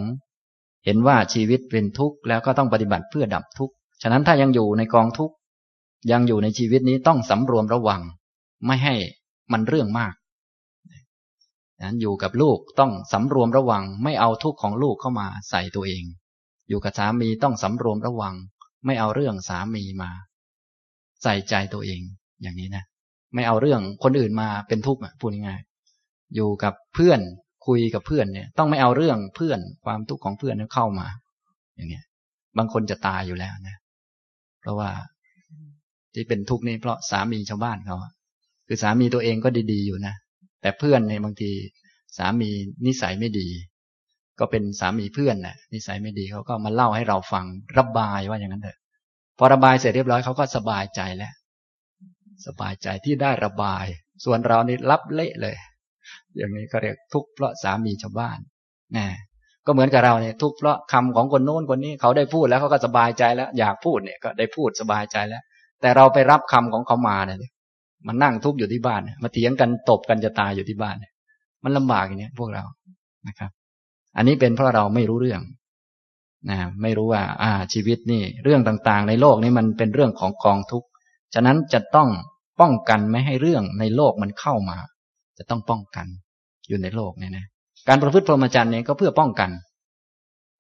[0.85, 5.35] เห็นว่าชีวิตเป็นทุกข์แล้วก็ต้องปฏิบัติเพื่อดับทุกข์ฉะนั้นถ้ายังอยู่ในกองทุกข์
[6.13, 8.01] ยังอยู่ในชีวิตนี้ต้องสำรวมระวัง
[8.67, 8.95] ไม่ให้
[9.53, 10.15] มันเรื่องมาก
[11.83, 16.05] นั้นอยู่กับลูกต้องสำรวมระวัง ไม่เอาทุกข์ของลูกเข้ามาใส่ตัวเอง
[16.69, 18.35] อยู่กับสามีต้องสำรวมระวัง
[18.87, 20.11] ไม่เอาเรื่องสามีมา
[21.23, 22.01] ใส่ใจตัวเอง
[22.43, 22.85] อย่างนี้นะ
[23.35, 27.21] ไม่เอาเรื่องคนอื่นมาเป็นทุกข์พูดง่ายๆอยู่กับเพื่อน
[27.67, 31.09] คุยกับเพื่อนเนี่ย ต้องไม่เอาเรื่องเพื่อนความทุกข์ของเพื่อนนั้นเข้ามา
[31.77, 32.05] อย่างเงี้ย
[32.59, 33.77] บางคนจะตายอยู่แล้วนะ
[34.61, 34.91] เพราะว่า
[36.15, 37.97] ที่เป็นทุกข์นี่เพราะสามีชาวบ้านเขา
[38.67, 40.15] คือสามีตัวเองก็ดีๆอยู่นะ
[40.63, 41.51] แต่เพื่อนเนี่ยบางที
[42.19, 42.51] สามี
[42.87, 43.49] นิสัยไม่ดี
[44.39, 47.45] ก็เป็นสามีเพื่อนน่ะนิสัยไม่ดีเขาก็มาเล่าให้เราฟัง
[47.79, 48.79] ระบายว่าอย่างนั้นเถอะ
[49.39, 51.33] พอระบายเสร็จเรียบร้อยเขาก็สบายใจแล้ว
[52.47, 53.85] สบายใจที่ได้ระบาย
[54.25, 55.57] ส่วนเรานี่รับเละเลย
[56.37, 58.39] อย่างนี้ก็เรียกทุกข์เพราะสามีชาวบ้าน
[58.97, 59.07] นะ
[59.67, 65.43] ก็เหมือนกับเราเนี่ยทุกข์เพราะคำของคนโน้นคนนี้เขาได้พูดแล้วเขาก็สบายใจแล้ว อยากพูดเนี่ยก็ได้พูดสบายใจแล้ว
[65.81, 67.52] แต่เราไปรับคำของเขามาเนี่ย
[68.07, 70.97] มันนั่งทุกข์อยู่ที่บ้าน มาเถียงกันตบกันจะตายอยู่ที่บ้าน
[71.65, 72.65] มันลำบากอย่างนี้พวกเรา
[73.29, 73.51] นะครับ
[74.17, 75.41] อันนี้เป็นเพราะเราไม่รู้เรื่อง
[76.51, 80.89] นะไม่รู้ว่า อ่า ชีวิตนี่ เรื่องต่างๆ ในโลกนี้มันเป็นเรื่องของกองทุกข์
[81.35, 82.09] ฉะนั้นจะต้อง
[82.61, 84.79] ป้องกันไม่ให้เรื่องในโลกมันเข้ามา
[85.39, 86.07] จะต้องป้องกัน
[86.69, 87.47] อยู่ในโลกเนี่ยนะ
[87.89, 89.51] การประพฤติพรหมจรรย์เนี่ยก็เพื่อป้องกัน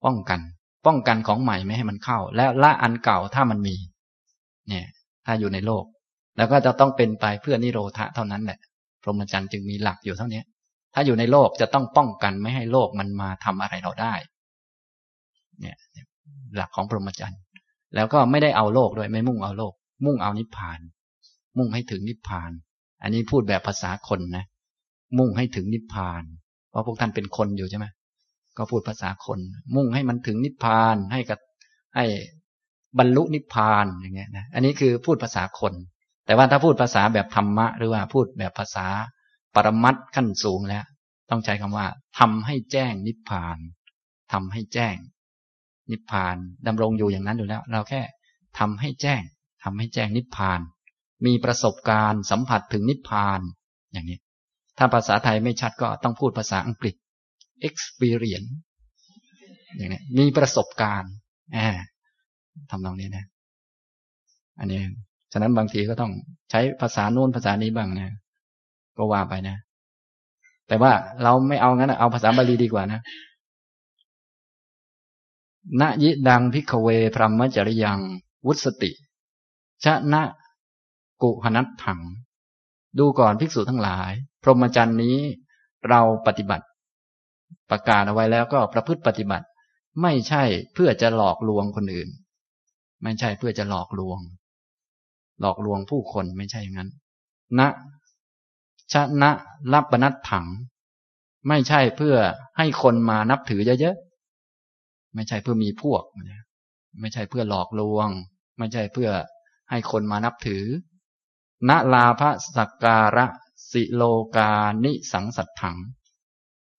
[0.04, 0.40] ป้องกัน
[0.86, 3.76] ป้องกันของใหม่ไม่ให้มันเข้า และละอันเก่าถ้ามันมี
[4.68, 4.86] เนี่ย
[5.26, 5.84] ถ้าอยู่ในโลก
[6.36, 8.58] แล้วก็จะต้องเป็นไปเพื่อนิโรธะเท่านั้นแหละ
[9.02, 10.42] พรหมจรรย์จึงมีหลักอยู่เท่านี้
[10.94, 14.14] ถ้าอยู่ในโลกจะต้องป้องกันไม่ให้โลกมันมาทำอะไรเราได้
[15.60, 15.76] เนี่ย
[16.56, 17.40] หลักของพรหมจรรย์
[17.94, 19.72] แล้วก็ไม่ได้เอาโลกด้วยไม่มุ่งเอาโลก
[20.04, 20.78] มุ่งเอานิพพาน
[21.58, 22.50] มุ่งให้ถึงนิพพาน
[23.02, 24.44] อันนี้พูดแบบภาษาคนนะ
[25.18, 26.22] มุ่งให้ถึงนิพพาน
[26.70, 27.86] เพราะพวกท่านเป็นคนอยู่ใช่ไหม
[28.56, 29.38] ก็พูดภาษาคน
[29.76, 31.38] มุ่งให้มันถึงนิพพานให้กับ
[31.96, 32.04] ให้
[32.98, 35.72] บรรลุนิพพานอย่างเงี้ยนะ อันนี้คือพูดภาษาคน
[36.26, 38.86] แต่ว่าถ้าพูดภาษาแบบธรรมะ หรือว่าพูดแบบภาษา
[39.54, 40.84] ปรมัตขั้นสูงแล้ว
[41.30, 41.86] ต้องใช้คำว่า
[42.18, 43.58] ทำให้แจ้งนิพพาน
[44.32, 44.96] ทำให้แจ้ง
[45.90, 48.02] นิพพานดำรงอยู่อย่างนั้นอยู่แล้ว เราแค่
[48.58, 49.22] ทำให้แจ้ง
[49.64, 50.60] ทำให้แจ้งนิพพาน
[51.26, 53.40] มีประสบการณ์สัมผัสถึงนิพพาน
[53.92, 54.18] อย่างนี้
[54.78, 56.94] ถ้าภาษาไทยไม่ชัดก็ต้องพูดภาษาอังกฤษ
[57.68, 58.50] experience
[59.76, 61.12] อย่างนี้มีประสบการณ์
[61.52, 61.76] แอบ
[62.70, 63.24] ทำตรงนี้นะ
[64.60, 64.80] อันนี้
[65.32, 66.12] ฉะนั้นบางทีก็ต้อง
[66.50, 68.10] ใช้ภาษาโน้นภาษานี้บ้างนะ
[68.96, 69.56] ก็ว่าไปนะ
[70.68, 73.00] แต่ว่าเราไม่เอางั้นเอาภาษาบาลีดีกว่านะ
[75.80, 77.98] ณยิดังพิกเวพรหมจริยัง
[78.46, 78.90] วุสติ
[79.84, 80.22] ชะนะ
[81.22, 82.00] กุหนัตถัง
[82.98, 84.12] ดูก่อนภิกษุทั้งหลาย
[84.42, 85.16] พรหมจรรย์นี้
[85.88, 86.66] เราปฏิบัติ
[87.70, 89.46] ประกาศเอาไว้แล้วก็ประพฤติปฏิบัติ
[90.02, 90.42] ไม่ใช่
[90.74, 92.08] เพื่อจะหลอกลวงคนอื่น
[93.02, 94.18] ไม่ใช่เพื่อจะหลอกลวง
[95.40, 96.90] หลอกลวงผู้คนไม่ใช่อย่างนั้น
[97.58, 97.68] นะ
[98.92, 99.30] ชนะ
[99.72, 100.46] รับปนัดถัง
[101.48, 102.16] ไม่ใช่เพื่อ
[102.58, 106.02] ให้คนมานับถือเยอะๆไม่ใช่เพื่อมีพวก
[107.00, 108.08] ไม่ใช่เพื่อหลอกลวง
[108.58, 109.10] ไม่ใช่เพื่อ
[109.70, 110.64] ให้คนมานับถือ
[111.68, 112.22] ณลาภ
[112.56, 113.26] สักการะ
[113.72, 114.02] สิโล
[114.36, 114.52] กา
[114.84, 115.76] นิสังสัตถัง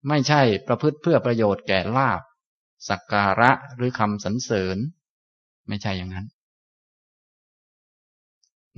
[0.08, 2.22] ไม่ใช่ประพฤติเพื่อประโยชน์แก่ลาบ
[2.88, 4.76] สักการะหรือคำสรรเสริญ
[5.68, 6.26] ไม่ใช่อย่างนั้น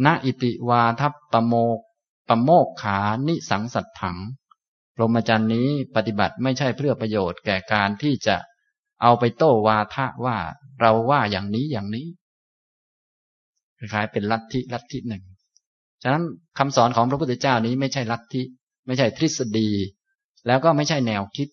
[0.04, 1.78] ณอิติวาทัปโมก
[2.28, 4.18] ปโมกขานิสังสัตถัง
[4.94, 8.36] พรหมจรรย์นี้ปฏิบัติไม่ใช่เพื่อประโยชน์แก่การที่จะ
[9.02, 10.36] เอาไปโต้วาทะว่า
[10.80, 12.06] เราว่าอย่างนี้อย่างนี้
[13.78, 15.22] คล้ายๆเป็นลัทธิลัทธิหนึ่ง
[16.02, 16.24] ฉะนั้น
[16.58, 18.42] คำสอนของพระพุทธเจ้านี้ไม่ใช่ลัทธิ
[18.86, 19.70] ไม่ใช่ทฤษฎี
[20.46, 21.48] แล้วก็ไม่ใช่แนวคิด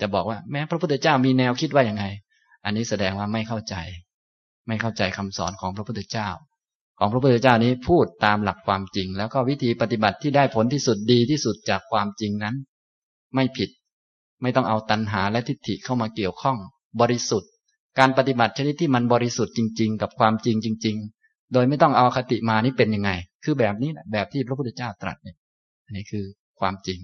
[0.00, 2.04] จะบอกว่าแม้พระพุทธเจ้ามีแนวคิดว่าอย่างไง
[2.64, 3.74] อันนี้แสดงว่าไม่เข้าใจ
[4.68, 6.28] ไม่เข้าใจคำสอนของพระพุทธเจ้า
[6.98, 12.54] ของพระพุทธเจ้านี้พูดตามหลักความจริง แล้วก็วิธีปฏิบัติที่ได้ผลที่สุดดีที่สุดจากความจริงนั้น
[13.34, 13.70] ไม่ผิด
[14.42, 16.56] ไม่ต้องเอาตัณหาและทิฏฐิเข้ามาเกี่ยวข้อง
[17.00, 17.50] บริสุทธิ์
[17.98, 23.10] การปฏิบัติชนิดที่มันบริสุทธิ์จริง ๆ กับความจริงจริง ๆ โดยไม่ต้องเอาคติมานี่เป็นยังไง
[23.44, 25.36] คือแบบนี้แหละแบบที่พระพุทธเจ้าตรัสเนี่ย
[25.84, 26.24] อันนี้คือ
[26.60, 27.00] ความจริง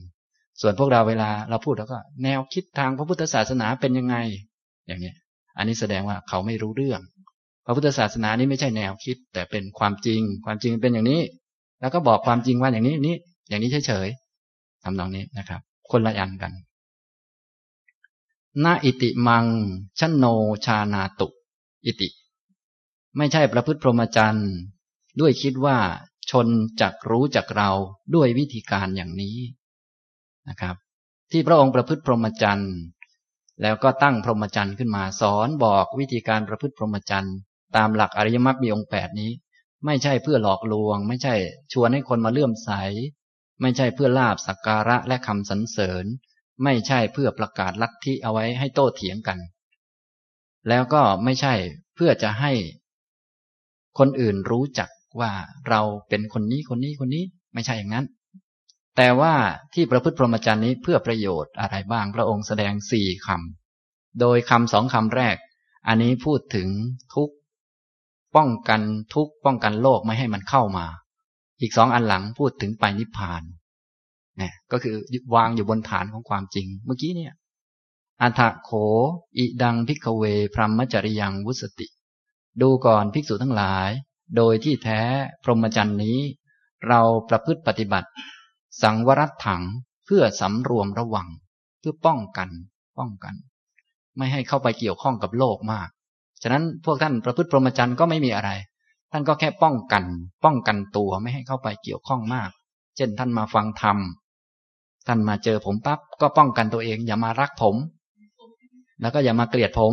[0.61, 4.17] ส่วนพวกเราเวลาเราพูดแล้วก็ แนวคิดทางพระพุทธศาสนาเป็นยังไง
[4.87, 5.13] อย่างนี้
[5.57, 7.01] อันนี้แสดงว่าเขาไม่รู้เรื่อง
[7.65, 11.21] พระพุทธศาสนานี้ไม่ใช่แนวคิด แต่เป็นความจริง ความจริงเป็นอย่างนี้
[11.81, 13.17] แล้วก็บอกความจริงว่าอย่างนี้นี้
[13.49, 15.61] อย่างนี้เฉยๆทำนองนี้นะครับ
[15.91, 16.53] คนละอันกัน
[18.65, 19.47] นาอิติมัง
[19.99, 20.25] ชนโน
[20.67, 21.29] ชานาตุ
[21.85, 22.09] อิติ
[23.17, 24.51] ไม่ใช่ประพฤติพรหมจรรย์
[25.21, 25.79] ด้วยคิดว่า
[26.31, 26.49] ชน
[26.81, 27.71] จักรู้จักเรา
[28.15, 29.37] ด้วยวิธีการอย่างนี้
[30.49, 30.77] นะครับ
[31.31, 32.75] ที่พระองค์ประพฤติพรหมจรรย์
[33.63, 37.37] แล้วก็ตั้งพรหมจรรย์ขึ้นมาสอนบอกวิธีการประพฤติพรหมจรรย์
[37.77, 39.31] ตามหลักอริยมรรคมีองค์แปดนี้
[39.87, 41.35] ไม่ใช่เพื่อหลอกลวง ไม่ใช่
[41.73, 42.71] ชวนให้คนมาเลื่อมใส
[43.61, 46.05] ไม่ใช่เพื่อลาบสักการะและคำสรรเสริญ
[46.65, 49.39] ไม่ใช่เพื่อประกาศลัทธิเอาไว้ให้โต้เถียงกัน
[50.69, 51.55] แล้วก็ไม่ใช่
[51.95, 52.53] เพื่อจะให้
[53.99, 54.89] คนอื่นรู้จัก
[55.21, 55.33] ว่า
[55.69, 58.07] เราเป็นคนนี้คนนี้คนนี้ไม่ใช่อย่างนั้น
[58.97, 59.35] แต่ว่า
[59.75, 65.37] ที่ประพฤติพรหมจรรย์นี้เพื่อประโยชน์อะไรบ้างพระองค์แสดงสี่คำโดยคำสองคำแรก
[65.89, 66.69] อันนี้พูดถึง
[67.15, 67.31] ทุก
[68.37, 68.81] ป้องกัน
[69.15, 70.87] ทุกป้องกันโลกไม่ให้มันเข้ามา
[71.61, 73.43] อีกสองอันหลังพูดถึงไปนิพพาน
[74.39, 74.97] เนี่ยก็คือ
[75.35, 77.35] วางอยู่บนฐานของความจริง เมื่อกี้เนี่ย
[78.23, 78.71] อัฏฐโข
[79.37, 80.25] อิดังพิกเว
[80.55, 81.87] พรหมจริยังวุสติ
[82.61, 83.91] ดูก่อนภิกษุทั้งหลาย
[84.37, 85.01] โดยที่แท้
[85.45, 86.19] พรหมจรรย์นี้
[86.89, 88.09] เราประพฤติปฏิบัติ
[88.83, 89.63] สังวรัตถัง
[90.07, 91.29] เพื่อสำรวมระวัง
[91.81, 92.49] เพื่อป้องกัน
[92.99, 93.35] ป้องกัน
[94.17, 95.89] ไม่ให้เข้าไปเกี่ยวข้องกับโลกมาก
[96.47, 98.51] ฉะนั้นพวกท่านประพฤติพรหมจรรย์ก็ไม่มีอะไร
[99.13, 100.05] ท่านก็แค่ป้องกัน
[100.45, 102.51] ป้องกันตัวไม่ให้เข้าไปเกี่ยวข้องมาก
[102.97, 103.99] เช่น ท่านมาฟังธรรม
[105.07, 107.77] ท่านมาเจอผมปั๊บก็ป้องกันตัวเอง อย่ามารักผม
[109.01, 109.93] แล้วก็อย่ามาเกลียดผม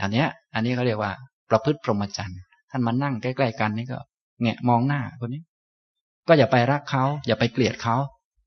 [0.00, 0.24] อันนี้
[0.54, 1.12] อันนี้เขาเรียกว่า
[1.50, 3.98] ประพฤติพรหมจรรย์ท่านมานั่งใกล้ๆกันนี่ก็
[4.42, 5.42] แงะมองหน้าคนนี้
[6.28, 7.96] ก็อย่าไปรักเขาอย่าไปเกลียดเขา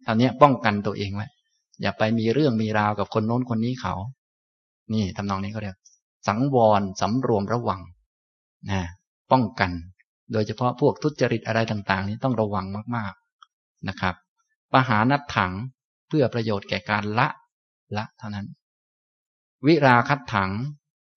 [0.03, 1.27] เท่านี้ป้องกันตัวเองไว้
[1.81, 3.93] อย่าไปมีเรื่องมีราวกับคนโน้นคนนี้เขา
[4.93, 5.75] นี่ทำนองนี้ก็เรียก
[6.27, 7.81] สังวรสำรวมระวัง
[8.69, 8.81] นะ
[9.31, 9.71] ป้องกัน
[10.31, 12.65] โดยเฉพาะพวกทุจริตอะไรต่างๆ นี้ต้องระวัง
[12.95, 14.15] มากๆนะครับ
[14.71, 15.53] ปหานัดถัง
[16.07, 17.27] เพื่อประโยชน์แก่การละ
[17.97, 18.47] ละเท่านั้น
[19.65, 20.51] วิราคัดถัง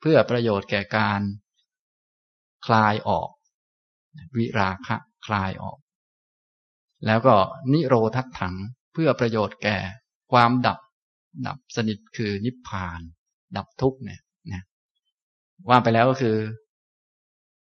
[0.00, 1.22] เพื่อประโยชน์แก่การ
[2.66, 3.28] คลายออก
[4.36, 4.96] วิราคะ
[5.26, 5.78] คลายออก
[7.06, 7.34] แล้วก็
[7.72, 8.54] นิโรธถัง
[8.92, 9.78] เพื่อประโยชน์แก่
[10.32, 10.78] ความดับ
[11.46, 13.00] ดับสนิทคือนิพพาน
[13.56, 14.20] ดับทุกเนี่ย
[15.70, 16.36] ว่าไปแล้วก็คือ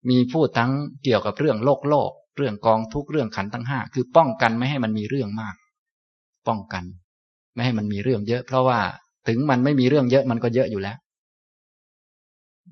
[0.08, 0.70] มีพูดทั้ง
[1.04, 5.54] เกี่ยวกับเรื่องโลกโลก เรื่องกองทุกเรื่องขันทั้งห้าคือป้องกันไม่ให้มันมีเรื่องมาก
[6.48, 6.84] ป้องกัน
[7.54, 8.80] ไม่ให้มันมีเรื่องเยอะ เพราะว่า
[9.28, 10.96] ถึงมันไม่มีเรื่องเยอะมันก็เยอะอยู่แล้ว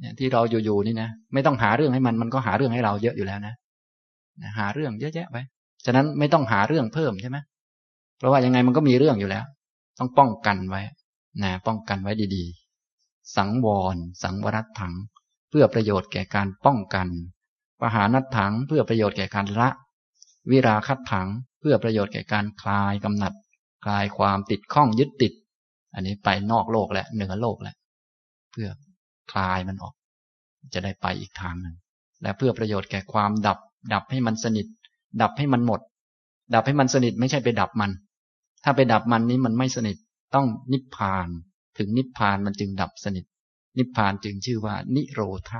[0.00, 3.54] เนี่ยที่เราอยู่ๆนี่นะไม่ต้องหาเรื่องให้มันมันก็หาเรื่องให้เราเยอะอยู่แล้วนะ
[4.58, 5.36] หาเรื่องเยอะแยะไป
[5.86, 7.38] ฉะนั้นไม่ต้องหาเรื่องเพิ่มใช่ไหม
[8.18, 9.44] เพราะว่ายังไงมันก็มีเรื่องอยู่แล้ว
[9.98, 10.82] ต้องป้องกันไว้
[11.42, 12.59] นะป้องกันไว้ดีๆ
[13.36, 14.94] สังวร สังวรัตถัง
[15.50, 17.08] เพื่อประโยชน์แก่การป้องกัน
[17.80, 19.68] ปหานัตถังเพื่อประโยชน์แก่การละ
[20.50, 21.28] วิราคัตถัง
[21.60, 23.32] เพื่อประโยชน์แก่การคลายกำหนัด
[23.84, 25.32] คลายความติดข้องยึดติด
[25.94, 27.76] อันนี้ไปนอกโลกแล้วเหนือโลกแล้ว
[28.52, 28.68] เพื่อ
[29.32, 29.94] คลายมันออก
[30.74, 31.76] จะได้ไปอีกทางหนึ่ง
[32.22, 33.58] และเพื่อประโยชน์แก่ความดับ
[33.92, 34.66] ดับให้มันสนิท
[35.22, 35.80] ดับให้มันหมด
[36.54, 37.90] ดับให้มันสนิทไม่ใช่ไปดับมัน
[38.64, 39.96] ถ้าไปดับมันนี้มันไม่สนิท
[40.34, 41.28] ต้องนิพพาน
[41.80, 43.24] ถึงนิพพานมันจึงดับสนิท
[43.78, 45.52] นิพพานจึงชื่อว่า นิโรธ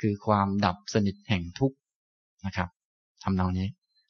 [0.00, 1.76] คือความดับสนิทแห่งทุกข์
[2.46, 2.68] นะครับ
[3.22, 3.68] ทำนองนี้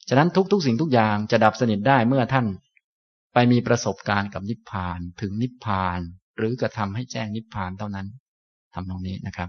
[0.09, 2.46] ฉะนั้นทุกทุกสิ่งทุกอย่างจะดับสนิทได้เมื่อท่าน
[3.32, 6.00] ไปมีประสบการณ์กับนิพพานถึงนิพพาน
[6.36, 8.07] หรือกระทำให้แจ้งนิพพานเท่านั้น
[8.74, 9.48] ทำตรงนี้นะครับ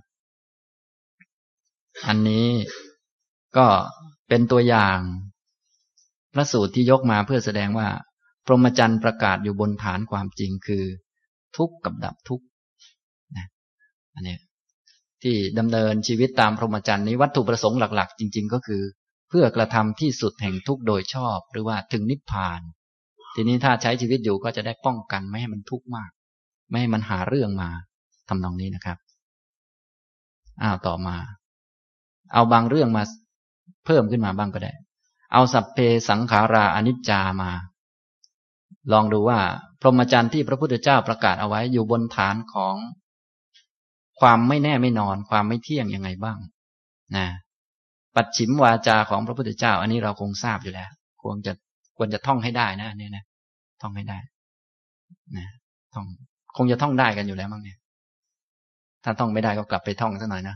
[2.08, 2.48] อันนี้
[3.58, 3.68] ก็
[4.28, 5.00] เป็นตัวอย่าง
[6.34, 7.88] พระสูตรที่ยกมาเพื่อแสดงว่า
[8.46, 10.84] พรหมจรรย์ประกาศอยู่บนฐานความจริงคือ
[11.58, 12.46] ทุกข์กับดับทุกข์
[13.38, 13.48] นะ
[14.16, 14.38] อันนี้
[15.24, 18.82] ที่ดำเนินชีวิตตามพรหมจรรย์นี้วัตถุประสงค์หลัก ๆ จริง ๆ ก็คือ
[19.30, 22.62] เพื่อกระทำที่สุดแห่งทุกข์โดยชอบ หรือว่าถึงนิพพาน
[23.36, 26.10] ทีนี้ถ้าใช้ชีวิตอยู่ก็จะได้ป้องกันไม่ให้มันทุกข์มาก
[26.70, 27.70] ไม่ให้มันหาเรื่องมา
[28.30, 28.98] ทำนองนี้นะครับ
[30.62, 31.16] อ้าวต่อมา
[32.34, 33.04] เอาบางเรื่องมา
[33.86, 34.74] เพิ่มขึ้นมาบ้างก็ได้
[35.34, 35.80] เอาสัพเพ
[36.10, 37.52] สังขาราอนิจจามา
[38.92, 39.40] ลองดูว่า
[39.82, 42.76] พรหมจรรย์ที่พระพุทธเจ้าประกาศเอาไว้อยู่บนฐานของ
[44.20, 46.38] ความไม่แน่ไม่นอน ความไม่เที่ยงยังไงบ้าง
[47.16, 47.26] นะ
[48.16, 50.90] ปัดฉิมวาจาของพระพุทธเจ้า อันนี้เราคงทราบอยู่แล้ว
[51.22, 51.54] ควรจะ
[51.98, 53.24] ควรจะท่องให้ได้นะเนี่ยนะ
[53.82, 54.18] ท่องให้ได้
[55.38, 55.48] นะ
[55.94, 56.06] ท่อง
[56.58, 57.78] คงจะท่องได้กันอยู่แล้วมั้งเนี่ย
[59.04, 60.56] ถ้าท่องไม่ได้ก็กลับไปท่องสักหน่อยนะ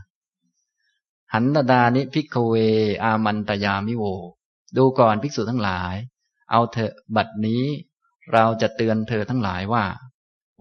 [1.34, 2.54] หันตดานิพิกเว
[3.02, 4.04] อามันตยามิโว
[4.76, 5.94] ดูก่อนภิกษุทั้งหลาย
[6.50, 7.64] เอาเถอะบัดนี้
[8.32, 9.84] เราจะเตือนเธอทั้งหลายว่า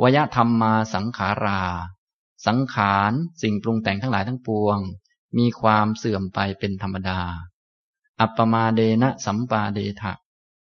[0.01, 1.62] วยธรรมมาสังขารา
[2.47, 4.78] สังขารสิ่งปรุงแต่งทั้งหลายทั้งปวง
[5.38, 7.22] มีความเสื่อมไปเป็นธรรมดา
[8.20, 10.14] อัปปมาเดนะสัมปาเดทะ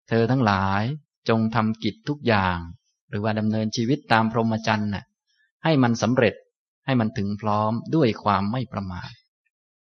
[0.09, 0.83] เธอทั้งหลาย
[1.29, 2.57] จงทำกิจทุกอย่าง
[3.09, 5.05] หรือว่าดำเนินชีวิตตามพรหมจรรย์น่ะ
[5.63, 6.35] ให้มันสำเร็จ
[6.85, 9.11] ให้มันถึงพร้อมด้วยความไม่ประมาท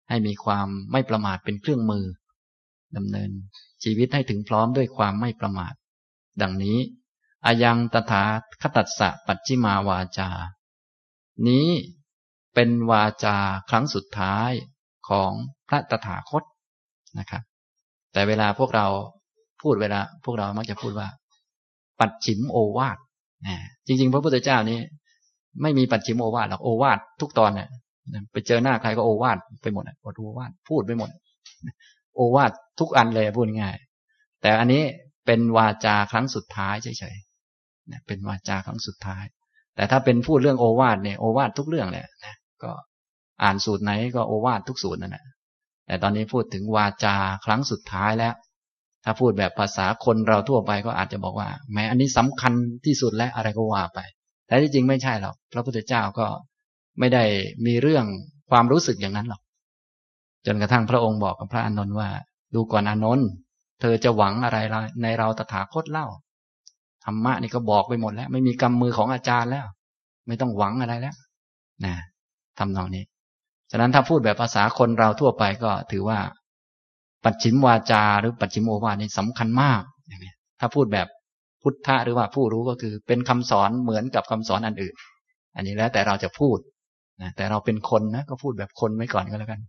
[0.09, 2.05] ให้มีความไม่ประมาทเป็นเครื่องมือ
[2.97, 3.31] ดำเนิน
[3.85, 5.75] ชีวิตให้ถึงพร้อมด้วยความไม่ประมาท
[6.43, 6.79] ดังนี้
[7.47, 8.23] อายังตถา
[8.63, 10.31] คตัสสะปัจจิมาวาจา
[11.49, 11.69] นี้
[12.55, 13.37] เป็นวาจา
[13.71, 14.51] ครั้งสุดท้าย
[15.09, 15.33] ของ
[15.69, 16.43] พระตถาคต
[17.19, 17.43] นะครับ
[18.13, 18.87] แต่เวลาพวกเรา
[19.63, 21.09] พูดเวลา พวกเรามักจะพูดว่า
[22.01, 22.99] ปัดฉิมโอวาท
[23.87, 24.79] จริง ๆ พระพุทธเจ้านี้
[25.63, 27.69] ไม่มีปัดฉิมโอวาทหรอกโอวาททุกตอนเนี่ย
[28.33, 31.11] ไปเจอหน้าใครก็โอวาทไปหมดอดโอวาทพูดไปหมด
[32.17, 33.77] โอวาททุกอันเลยพูดง่าย
[34.43, 34.83] แต่อันนี้
[35.27, 37.24] เป็นวาจาครั้งสุดท้ายเฉยๆ
[38.07, 39.25] เป็นวาจาครั้งสุดท้าย
[39.77, 42.71] แต่ถ้าเป็นพูดเรื่องโอวาทเนี่ยโอวาททุกเรื่องแหละนะก็
[43.43, 45.25] อ่านสูตรไหนก็โอวาททุกสูตรนั่นแหละ
[45.87, 48.35] แต่ตอนนี้พูดถึงวาจาครั้งสุดท้ายแล้ว
[49.05, 52.53] ถ้าพูดแบบภาษาคนเราทั่วไปก็อาจจะบอกว่าแม้อันนี้สำคัญ
[52.85, 53.99] ที่สุดและอะไรก็ว่าไป
[54.47, 56.27] แต่ที่จริงไม่ใช่หรอกพระพุทธเจ้าก็
[56.99, 57.25] ไม่ได้
[57.67, 58.05] มีเรื่อง
[58.51, 59.43] ความรู้สึกอย่างนั้นหรอก
[60.47, 62.09] จนกระทั่งพระองค์บอกกับพระอานนท์ว่า
[62.55, 63.29] ดูก่อนอานนท์
[63.81, 64.59] เธอจะหวังอะไร
[65.03, 66.07] ในเราตถาคตเล่า
[67.05, 69.67] ธรรมะนี่ก็บอกไปหมดแล้ว ไม่มีกำมือของอาจารย์แล้ว
[70.27, 71.15] ไม่ต้องหวังอะไรแล้ว
[71.85, 71.95] นะ
[72.59, 73.05] ทำนองนี้
[73.71, 76.19] ฉะนั้นถ้าพูดแบบภาษาคนเราทั่วไปก็ถือว่า
[77.25, 81.09] ปัจฉิมวาจาหรือปัจฉิมโอวาทนี่สำคัญมากอย่างนี้ถ้าพูดแบบ
[81.63, 84.95] พุทธะหรือว่าผู้รู้ก็คือ เป็นคำสอนเหมือนกับคำสอนอันอื่น
[85.57, 86.59] อันนี้แล้วแต่เราจะพูด
[87.23, 89.61] นะแต่เราเป็นคนนะก็พูดแบบคนไว้ก่อนก็แล้วกัน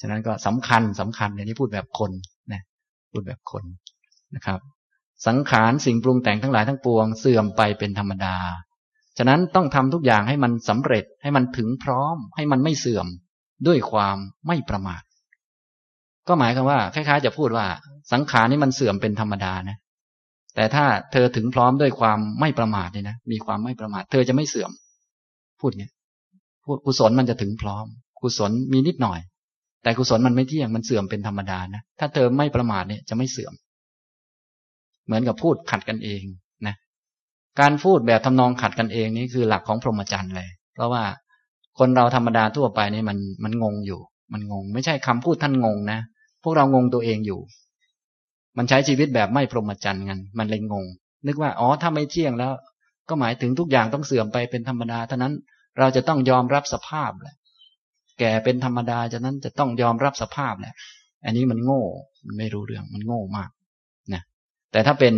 [0.00, 2.10] ฉะนั้นก็สำคัญสำคัญในนี้พูดแบบคน
[2.52, 2.62] นะ
[3.12, 3.64] พูดแบบคน
[4.34, 4.60] นะครับ
[5.26, 8.36] สังขารสิ่งปรุงแต่งทั้งหลายทั้งปวง เสื่อมไปเป็นธรรมดา
[9.18, 13.06] ฉะนั้นต้องทำทุกอย่างให้มันสำเร็จให้มันถึงพร้อม ให้มันไม่เสื่อม
[13.66, 15.02] ด้วยความไม่ประมาท
[16.28, 17.66] ก็หมายความว่าคล้ายๆ จะพูดว่า
[18.12, 19.78] สังขารนี่มันเสื่อมเป็นธรรมดานะ
[20.54, 24.70] แต่ถ้าเธอถึงพร้อมด้วยความไม่ประมาทเนี่ยนะมีความไม่ประมาท เธอจะไม่เสื่อม
[25.60, 25.92] พูดเงี้ย
[26.64, 27.86] พูดกุศลมันจะถึงพร้อม
[28.22, 29.20] กุศลมีนิดหน่อย
[29.82, 33.52] แต่กุศลมันไม่เที่ยงมันเสื่อมเป็นธรรมดานะถ้าเธอไม่ประมาทเนี่ยจะไม่เสื่อม
[35.06, 36.22] เหมือนกับพูดขัดกันเอง
[36.66, 36.74] นะ
[37.60, 41.04] การพูดแบบทำนองขัดกันเองนี่คือหลักของพรหมจรรย์เลย เพราะว่า
[41.78, 44.00] คนเราธรรมดาทั่วไปนี่มันมันงงอยู่
[44.32, 46.00] มันงง ไม่ใช่คำพูดท่านงงนะ
[46.42, 47.40] พวกเรางงตัวเองอยู่
[48.56, 50.84] มันใช้ชีวิตแบบไม่พรหมจรรย์กันมันเลยงง
[51.26, 52.52] นึกว่าอ๋อถ้าไม่เที่ยงแล้ว
[53.08, 55.34] ก็หมายถึงทุกอย่างต้องเสื่อมไปเป็นธรรมดาเท่านั้น
[55.78, 57.36] เราจะต้องยอมรับสภาพแหละ
[58.18, 60.74] แก่เป็นธรรมดาฉะนั้นจะต้องยอมรับสภาพแหละ
[61.24, 61.82] อันนี้มันโง่
[62.26, 63.50] มันไม่รู้เรื่อง มันโง่มาก
[64.74, 65.14] แต่ถ้าเป็น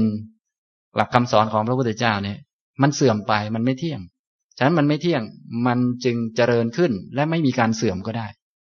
[0.96, 2.38] หลักคำสอนของพระพุทธเจ้าเนี่ย
[2.82, 4.00] มันเสื่อมไปมันไม่เที่ยง
[4.56, 5.22] ฉะนั้นมันไม่เที่ยง
[5.66, 8.26] มันจึงเจริญขึ้นและไม่มีการเสื่อมก็ได้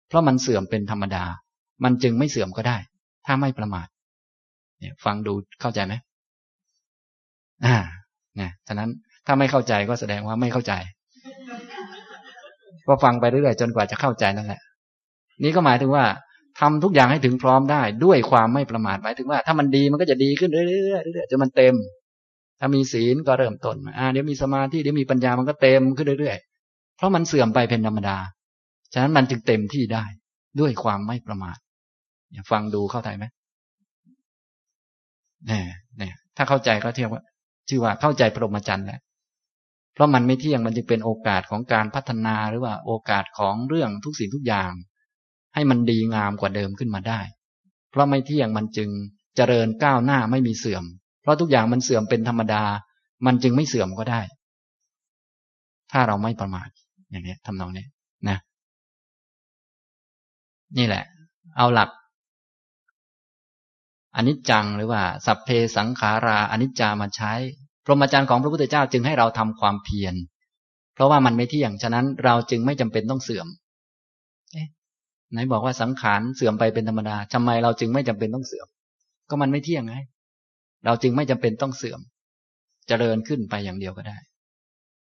[0.08, 1.24] เพราะมันเสื่อมเป็นธรรมดา
[1.84, 2.78] มันจึงไม่เสื่อมก็ได้
[3.26, 3.88] ถ้าไม่ประมาท
[4.80, 5.94] เนี่ยฟังดูเข้าใจไหม
[7.66, 7.76] อ่า
[8.36, 8.90] เนี่ยฉะนั้น
[9.26, 10.74] ถ้าไม่เข้าใจก็แสดงว่าไม่เข้าใจ
[12.88, 14.62] ก็ฟังไปเรื่อยๆจนกว่าจะเข้าใจนั่นแหละ
[15.44, 16.06] นี่ก็หมายถึงว่า
[16.60, 21.76] ทำทุกอย่างให้ถึงพร้อมได้ด้วยความไม่ประมาทหมายถึงว่า ถ้ามันดีมันก็จะดีขึ้นเรื่อยๆเรื่อยๆจนมันเต็ม
[22.60, 28.18] ถ้ามีศีลก็เริ่มต้นอ่าเดี๋ยวมีสมาธิเดี๋ยวมีปัญญามันก็เต็มขึ้นเรื่อยๆเพราะมันเสื่อมไปเป็นธรรมดา
[28.94, 30.06] ฉะนั้นมันจึงเต็มที่ได้
[30.60, 31.58] ด้วยความไม่ประมาท
[32.52, 33.26] ฟังดูเข้าใจไหม
[35.48, 35.66] เนี่ย
[35.98, 37.24] เนี่ยถ้าเข้าใจก็เทียบว่า
[37.70, 39.00] ชื่อว่าเข้าใจพรหมจรรย์แหละ
[39.94, 44.72] เพราะมันไม่เที่ยงมันจึงเป็นโอกาสของการพัฒนาหรือว่าโอกาสของเรื่องทุกสิ่งทุกอย่าง
[45.56, 47.20] ให้มันดีงามกว่าเดิมขึ้นมาได้
[47.92, 48.90] เพราะไม่เที่ยงมันจึง
[49.36, 50.84] เจริญก้าวหน้าไม่มีเสื่อม
[51.22, 52.64] เพราะทุกอย่างมันเสื่อมเป็นธรรมดา
[53.26, 54.22] มันจึงไม่เสื่อมก็ได้
[55.92, 56.70] ถ้าเราไม่ประมาท
[57.12, 57.86] อย่างนี้ทำนองนี้
[58.30, 58.38] นะ
[60.78, 61.04] นี่แหละ
[61.58, 61.90] เอาหลัก
[64.16, 67.34] อนิจจังหรือว่า สัพเพสังขาราอนิจจามาใช้
[67.86, 70.16] พรหมจรรย์ของพระพุทธเจ้าจึงให้เราทำความเพียร
[70.94, 73.48] เพราะว่ามันไม่เที่ยง ฉะนั้นเราจึงไม่จำเป็นต้องเสื่อม
[75.32, 78.68] ไหนบอกว่าสังขารเสื่อมไปเป็นธรรมดาทำไมเราจึงไม่จำเป็นต้องเสื่อม
[79.30, 79.96] ก็มันไม่เที่ยงไง
[80.86, 82.04] เราจึงไม่จำเป็นต้องเสื่อมจ
[82.88, 84.18] เจริญขึ้นไปอย่างเดียวก็ได้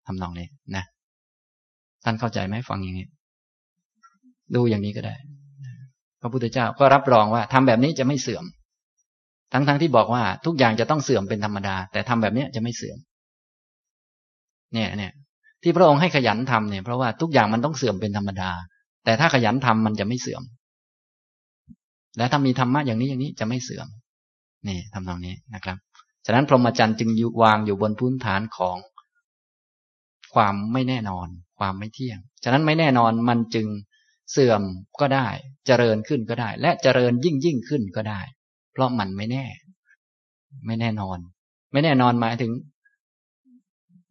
[0.06, 0.84] ทำนองนี้นะ
[2.04, 3.06] ท่านเข้าใจไหมฟังอย่างนี้
[4.54, 5.14] ดูอย่างนี้ก็ได้
[6.20, 8.44] พระพุทธเจ้าก็รับรองว่าทำแบบนี้จะไม่เสื่อม
[9.52, 12.98] ทั้งๆทที่บอกว่าทุกอย่างจะต้องเสื่อมเป็นธรรมดา แต่ทำแบบนี้จะไม่เสื่อม
[14.74, 15.12] เนี่ยเนี่ย
[15.62, 18.50] ที่พระองค์ให้ขยันทำเนี่ยเพราะว่าทุกอย่างมันต้องเสื่อมเป็นธรรมดา
[19.05, 20.42] แต่ถ้าขยันทำมันจะไม่เสื่อม
[22.16, 23.88] และถ้ามีธรรมะอย่างนี้อย่างนี้จะไม่เสื่อม
[24.68, 25.76] นี่ทำนองนี้นะครับ
[26.26, 27.11] ฉะนั้นพรหมจรรย์จึง
[27.42, 28.76] วางอยู่บนพื้นฐานของ
[30.34, 31.28] ความไม่แน่นอน
[31.59, 33.66] ความไม่เที่ยง ฉะนั้นไม่แน่นอนมันจึง
[34.32, 34.62] เสื่อม
[35.01, 35.28] ก็ได้
[35.66, 38.20] เจริญขึ้นก็ได้ และเจริญยิ่งยิ่งขึ้นก็ได้
[38.72, 39.44] เพราะมันไม่แน่
[40.66, 41.18] ไม่แน่นอน
[41.72, 42.53] ไม่แน่นอนหมายถึง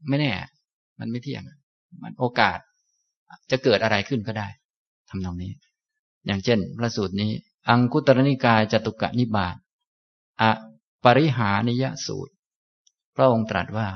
[0.10, 0.32] ไม่แน่
[1.00, 1.44] มันไม่เที่ยง
[2.04, 2.60] มันโอกาส
[3.52, 4.48] จะเกิดอะไรขึ้นก็ได้
[5.10, 5.53] ทำนองนี้
[6.26, 7.32] อย่างเช่น พระสูตรนี้
[7.70, 9.55] อังคุตรนิกายจตุกะนิบาต
[10.41, 10.43] อ
[11.03, 12.34] ปริหานิยสูตร
[13.16, 13.88] พระองค์ตรัสว่า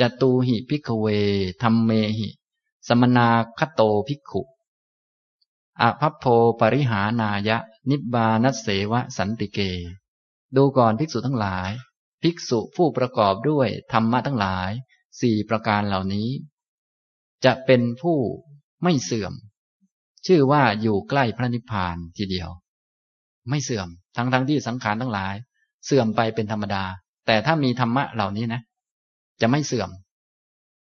[0.00, 1.06] จตูหิพิกเว
[1.62, 2.28] ธรรมเมหิ
[2.88, 4.42] สมนาคโตภิกขุ
[5.80, 6.24] อภัพโพ
[6.60, 7.58] ปริหานายะ
[7.90, 9.58] นิบานัสเสวะสันติเก
[10.56, 11.70] ดูก่อนภิกษุทั้งหลาย
[12.22, 14.70] ภิกษุผู้ประกอบด้วยธรรมะทั้งหลาย
[15.20, 16.28] สี่ประการเหล่านี้
[17.44, 18.18] จะเป็นผู้
[18.82, 19.32] ไม่เสื่อม
[20.28, 22.48] ชื่อว่าอยู่ใกล้พระนิพพานทีเดียว
[23.50, 25.34] ไม่เสื่อมทั้งทั้งที่สังขารทั้งหลาย
[25.86, 26.84] เสื่อมไปเป็นธรรมดา
[27.26, 28.60] แต่ถ้ามีธรรมะเหล่านี้นะ
[29.40, 29.90] จะไม่เสื่อม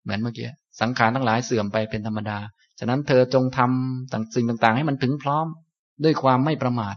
[0.03, 0.49] เหมือนเมื่อกี้
[0.81, 2.37] สังขารทั้งหลายเสื่อมไปเป็นธรรมดา
[2.79, 5.47] ฉะนั้นเธอจงทำต่างสิ่งต่าง ๆ ให้มันถึงพร้อม
[6.03, 6.95] ด้วยความไม่ประมาท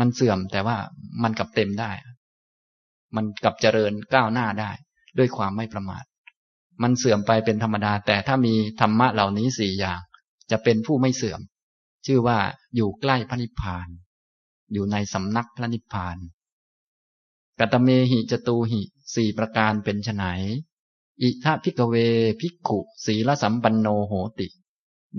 [0.00, 0.76] มันเสื่อมแต่ว่า
[1.22, 1.90] มันกลับเต็มได้
[3.16, 4.70] มันกลับเจริญก้าวหน้าได้
[5.18, 6.04] ด้วยความไม่ประมาท
[6.82, 10.00] มันเสื่อมไปเป็นธรรมดา แต่ถ้ามีธรรมะเหล่านี้สี่อย่าง
[10.50, 11.40] จะเป็นผู้ไม่เสื่อม
[12.06, 12.38] ชื่อว่า
[12.74, 13.88] อยู่ใกล้พระนิพพาน
[14.72, 16.16] อยู่ในสำนักพระนิพพาน
[17.58, 18.82] กัตเมหิจตูหิ
[19.14, 20.24] สี่ประการเป็นไน
[21.22, 21.94] อิธะ ภิกขะเว
[22.40, 24.48] ภิกขุ สีละสัมปันโนโหติ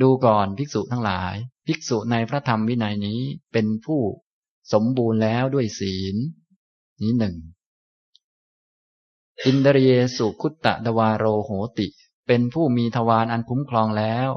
[0.01, 1.35] ดูก่อนภิกษุทั้งหลาย
[1.67, 3.21] ภิกษุในพระธรรมวินัยนี้
[3.51, 4.01] เป็นผู้
[4.73, 6.15] สมบูรณ์แล้วด้วยศีล
[7.01, 7.35] นี้หนึ่ง
[9.45, 11.87] อินทริเยสุคุตตะทวาโรโหติ
[12.27, 14.29] เป็นผู้มีทวารอันคุ้มครองแล้ว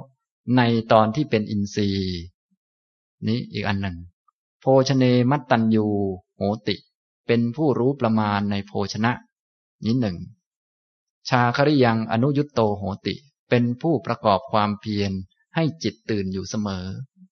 [0.57, 2.18] ในตอนที่เป็นอินทรีย์
[3.28, 3.96] นี้อีกอันหนึ่ง
[4.61, 5.86] โภชะเนมัตตัญญู
[6.36, 6.76] โหติ
[7.26, 9.12] เป็นผู้รู้ประมาณในโภชนะ
[9.84, 10.16] นี้หนึ่ง
[11.28, 13.14] ชาคริยังอนุยุตโตโหติ
[13.49, 15.12] เป็นผู้ประกอบความเพียร
[15.55, 16.84] ให้จิตตื่นอยู่เสมอ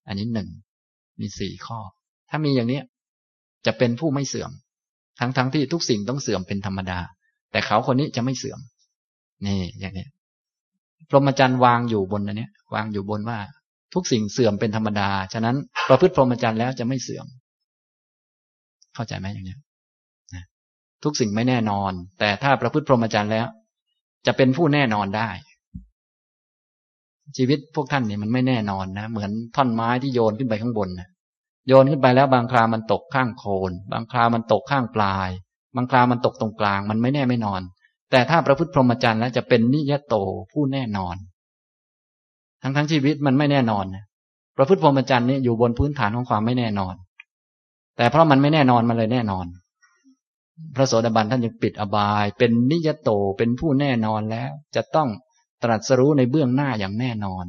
[0.07, 0.49] อันนี้หนึ่ง
[1.19, 1.79] มีสี่ข้อ
[2.29, 2.81] ถ้ามีอย่างนี้
[3.65, 4.51] จะเป็นผู้ไม่เสื่อม
[5.19, 6.99] ทั้งๆทที่ทุกสิ่งต้องเสื่อมเป็นธรรมดา
[7.51, 8.59] แต่เขาคนนี้จะไม่เสื่อม
[9.45, 10.07] นี่อย่างนี้
[11.09, 13.39] พรหมจรรย์วางอยู่บนอันนี้ วางอยู่บนว่า
[13.93, 15.55] ทุกสิ่งเสื่อมเป็นธรรมดา ฉะนั้น
[15.89, 17.27] ประพฤติพรหมจรรย์แล้วจะไม่เสื่อม
[18.95, 19.57] เข้าใจไหมอย่างนี้
[21.03, 23.47] ทุกสิ่งไม่แน่นอน แต่ถ้าประพฤติพรหมจรรย์แล้ว
[24.25, 25.29] จะเป็นผู้แน่นอนได้
[27.37, 31.09] ชีวิตพวกท่านเนี่ยมันไม่แน่นอนนะ เหมือนท่อนไม้ที่โยนขึ้นไปข้างบนนะ
[31.67, 35.29] โยนขึ้นไปแล้วบางครามันตกข้างโคน บางครามันตกข้างปลาย
[35.75, 37.61] บางครามันตกตรงกลาง มันไม่แน่ไม่นอน
[38.11, 40.15] แต่ถ้าประพฤติพรหมจรรย์แล้วจะเป็นนิยโต
[40.51, 41.15] ผู้แน่นอน
[42.61, 43.85] ทั้งทั้งชีวิตมันไม่แน่นอน
[44.57, 46.95] ประพฤติพรหมจรรย์นี่อยู่บนพื้นฐานของความไม่แน่นอน
[47.97, 49.45] แต่เพราะมันไม่แน่นอนมันเลยแน่นอน
[50.75, 55.09] พระโสดาบันท่านยังปิดอบาย เป็นนิยโตเป็นผู้แน่นอนแล้ว จะต้อง
[55.63, 57.45] ตรัสรู้ในเบื้องหน้าอย่างแน่นอน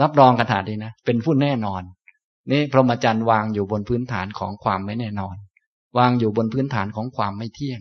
[0.00, 1.82] รับรองกันถาดีนะ เป็นผู้แน่นอน
[2.50, 5.36] นี่พรหมจรรย์วางอยู่บนพื้นฐานของความไม่แน่นอน
[5.98, 7.80] วางอยู่บนพื้นฐานของความไม่เที่ยง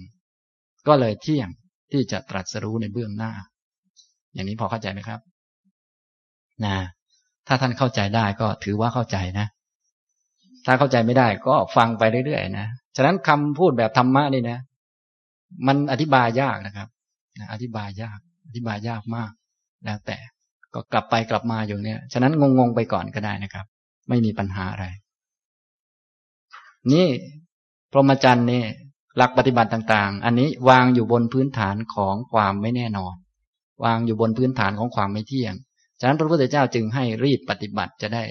[0.88, 1.49] ก็เลยเที่ยง
[1.91, 3.32] ที่จะตรัสรู้ในเบื้องหน้า
[4.34, 5.20] อย่างนี้พอเข้าใจไหมครับ
[6.66, 6.76] นะ
[7.47, 9.47] ถ้าท่านเข้าใจได้ก็ถือว่าเข้าใจนะ
[10.66, 14.59] ถ้าเข้าใจไม่ได้ก็ฟังไปเรื่อยๆนะฉะนั้นคำพูดแบบธรรมะนี่นะ
[15.68, 16.88] มันอธิบายยากนะครับ
[17.53, 19.32] อธิบายยาก อธิบายยากมาก
[19.84, 20.18] แล้วแต่
[20.74, 23.66] ก็กลับไปกลับมาอยู่เนี่ย ฉะนั้นงงๆไปก่อนก็ได้นะครับ
[24.09, 24.86] ไม่มีปัญหาอะไร
[26.91, 27.07] นี่
[27.91, 28.64] พรหมจรรย์นี่
[29.18, 33.16] หลักปฏิบัติต่าง ๆ อันนี้วางอยู่บนพื้นฐานของความไม่แน่นอน
[33.84, 35.55] วางอยู่บนพื้นฐานของความไม่เที่ยง
[36.02, 38.24] ฉะนั้นพระพุทธเจ้าจึงให้รีบปฏิบัติจะได้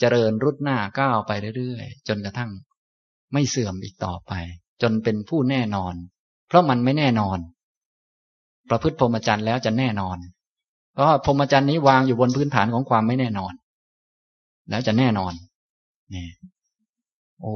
[0.00, 2.50] เจริญรุดหน้าก้าวไปเรื่อยๆ จนกระทั่ง
[3.32, 4.32] ไม่เสื่อมอีกต่อไป
[4.82, 5.94] จนเป็นผู้แน่นอน
[6.48, 7.38] เพราะมันไม่แน่นอน
[8.70, 10.18] ประพฤติพรหมจรรย์แล้วจะแน่นอน
[10.92, 13.52] เพราะพรหมจรรย์นี้วางอยู่บนพื้นฐานของความไม่แน่นอน
[14.70, 15.32] แล้วจะแน่นอน
[16.14, 16.26] นี่
[17.40, 17.54] โอ้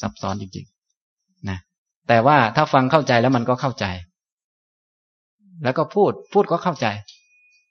[0.00, 1.58] ซับซ้อนจริงๆนะ
[2.08, 3.86] แต่ว่าถ้าฟังเข้าใจแล้วมันก็เข้าใจ
[5.62, 6.86] แล้วก็พูดพูดก็เข้าใจ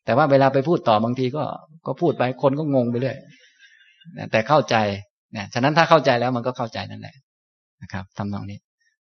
[0.05, 1.43] แต่ว่าเวลาไปพูดต่อบางทีก็
[1.85, 3.17] ก็พูดไปคนก็งงไปเรื่อย
[4.31, 4.75] แต่เข้าใจ
[5.33, 7.15] เนี่ยฉะนั้นถ้าเข้าใจแล้วมันก็เข้าใจนั่นแหละ
[7.81, 8.59] นะครับทำนองนี้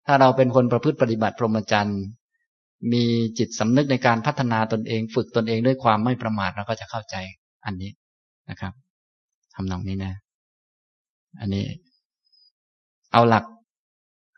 [0.08, 2.02] ถ้าเราเป็นคนประพฤติปฏิบัติพรหมจรรย์
[2.94, 3.04] มี
[3.38, 7.16] จิตสำนึกในการพัฒนาตนเอง ฝึกตนเองด้วยความไม่ประมาทเราก็จะเข้าใจ
[7.66, 7.92] อันนี้
[8.50, 8.74] นะครับ
[9.56, 10.14] ทำนองนี้นะ
[11.40, 11.66] อันนี้
[13.14, 13.46] เอาหลัก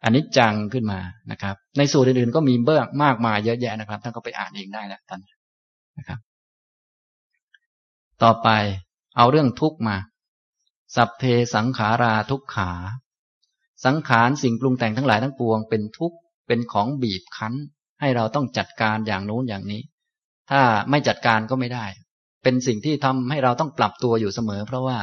[0.04, 1.00] อันนี้จังขึ้นมา
[1.32, 5.20] นะครับ ในสูตรอื่นๆก็มีเบื้องมากมายเยอะแยะนะครับท่านก็ไปอ่านเองได้แล้วท่าน
[5.98, 6.20] นะครับ
[8.24, 8.50] ต่อไป
[9.18, 9.98] เอาเรื่องทุกมา
[10.96, 12.72] สัพเพสังขาราทุกขา
[13.86, 16.18] สังขารสิ่งปรุงแต่งทั้งหลายทั้งปวงเป็นทุกข์
[16.48, 17.54] เป็นของบีบคั้น
[18.02, 19.82] ให้เราต้องจัดการอย่างโน้นอย่างนี้
[20.52, 21.86] ถ้าไม่จัดการก็ไม่ได้
[22.44, 25.00] เป็นสิ่งที่ทำให้เราต้องปรับตัวอยู่เสมอ เพราะว่า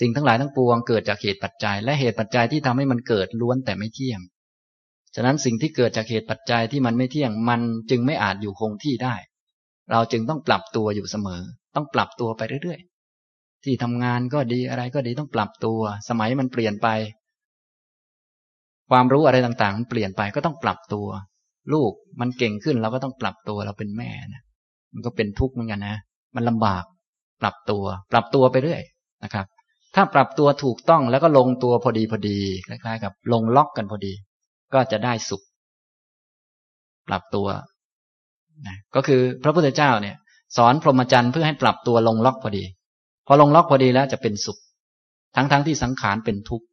[0.00, 4.20] สิ่งทั้งหลายทั้งปวงเกิดจากเหตุปัจจัย และเหตุปัจจัยที่ทำให้มันเกิดล้วนแต่ไม่เที่ยง
[5.14, 7.60] ฉะนั้นสิ่งที่เกิดจากเหตุปัจจัยที่มันไม่เที่ยงมัน
[7.90, 9.14] จึงไม่อาจอยู่คงที่ได้
[9.90, 11.42] เราจึงต้องปรับตัวอยู่เสมอ
[11.74, 16.88] ต้องปรับตัวไปเรื่อยๆ ที่ทำงานก็ดีอะไรก็ดีต้องปรับตัว สมัยมันเปลี่ยนไป
[18.90, 21.06] ความรู้อะไรต่างๆ มันเปลี่ยนไปก็ต้องปรับตัว
[21.72, 24.42] ลูกมันเก่งขึ้นเราก็ต้องปรับตัวเราเป็นแม่นะ
[24.94, 25.96] มันก็เป็นทุกข์เหมือนกันนะ
[26.36, 26.84] มันลำบาก
[27.42, 28.82] ปรับตัว ปรับตัวไปเรื่อย
[29.24, 29.46] นะครับ
[29.94, 32.38] ถ้าปรับตัวถูกต้องแล้วก็ลงตัวพอดีพอดี
[32.68, 34.12] คล้ายๆ กับ ลงล็อกกันพอดี
[34.74, 35.42] ก็จะได้สุข
[37.08, 37.46] ปรับตัว
[38.66, 40.16] นะก็คือพระพุทธเจ้าเนี่ย
[40.56, 42.64] สอนพรหมจรรย์เพื่อให้ปรับตัวลงล็อกพอดี
[43.26, 44.58] พอลงล็อกพอดีแล้วจะเป็นสุข
[45.34, 46.66] ทั้งๆทที่สังขารเป็นทุกข์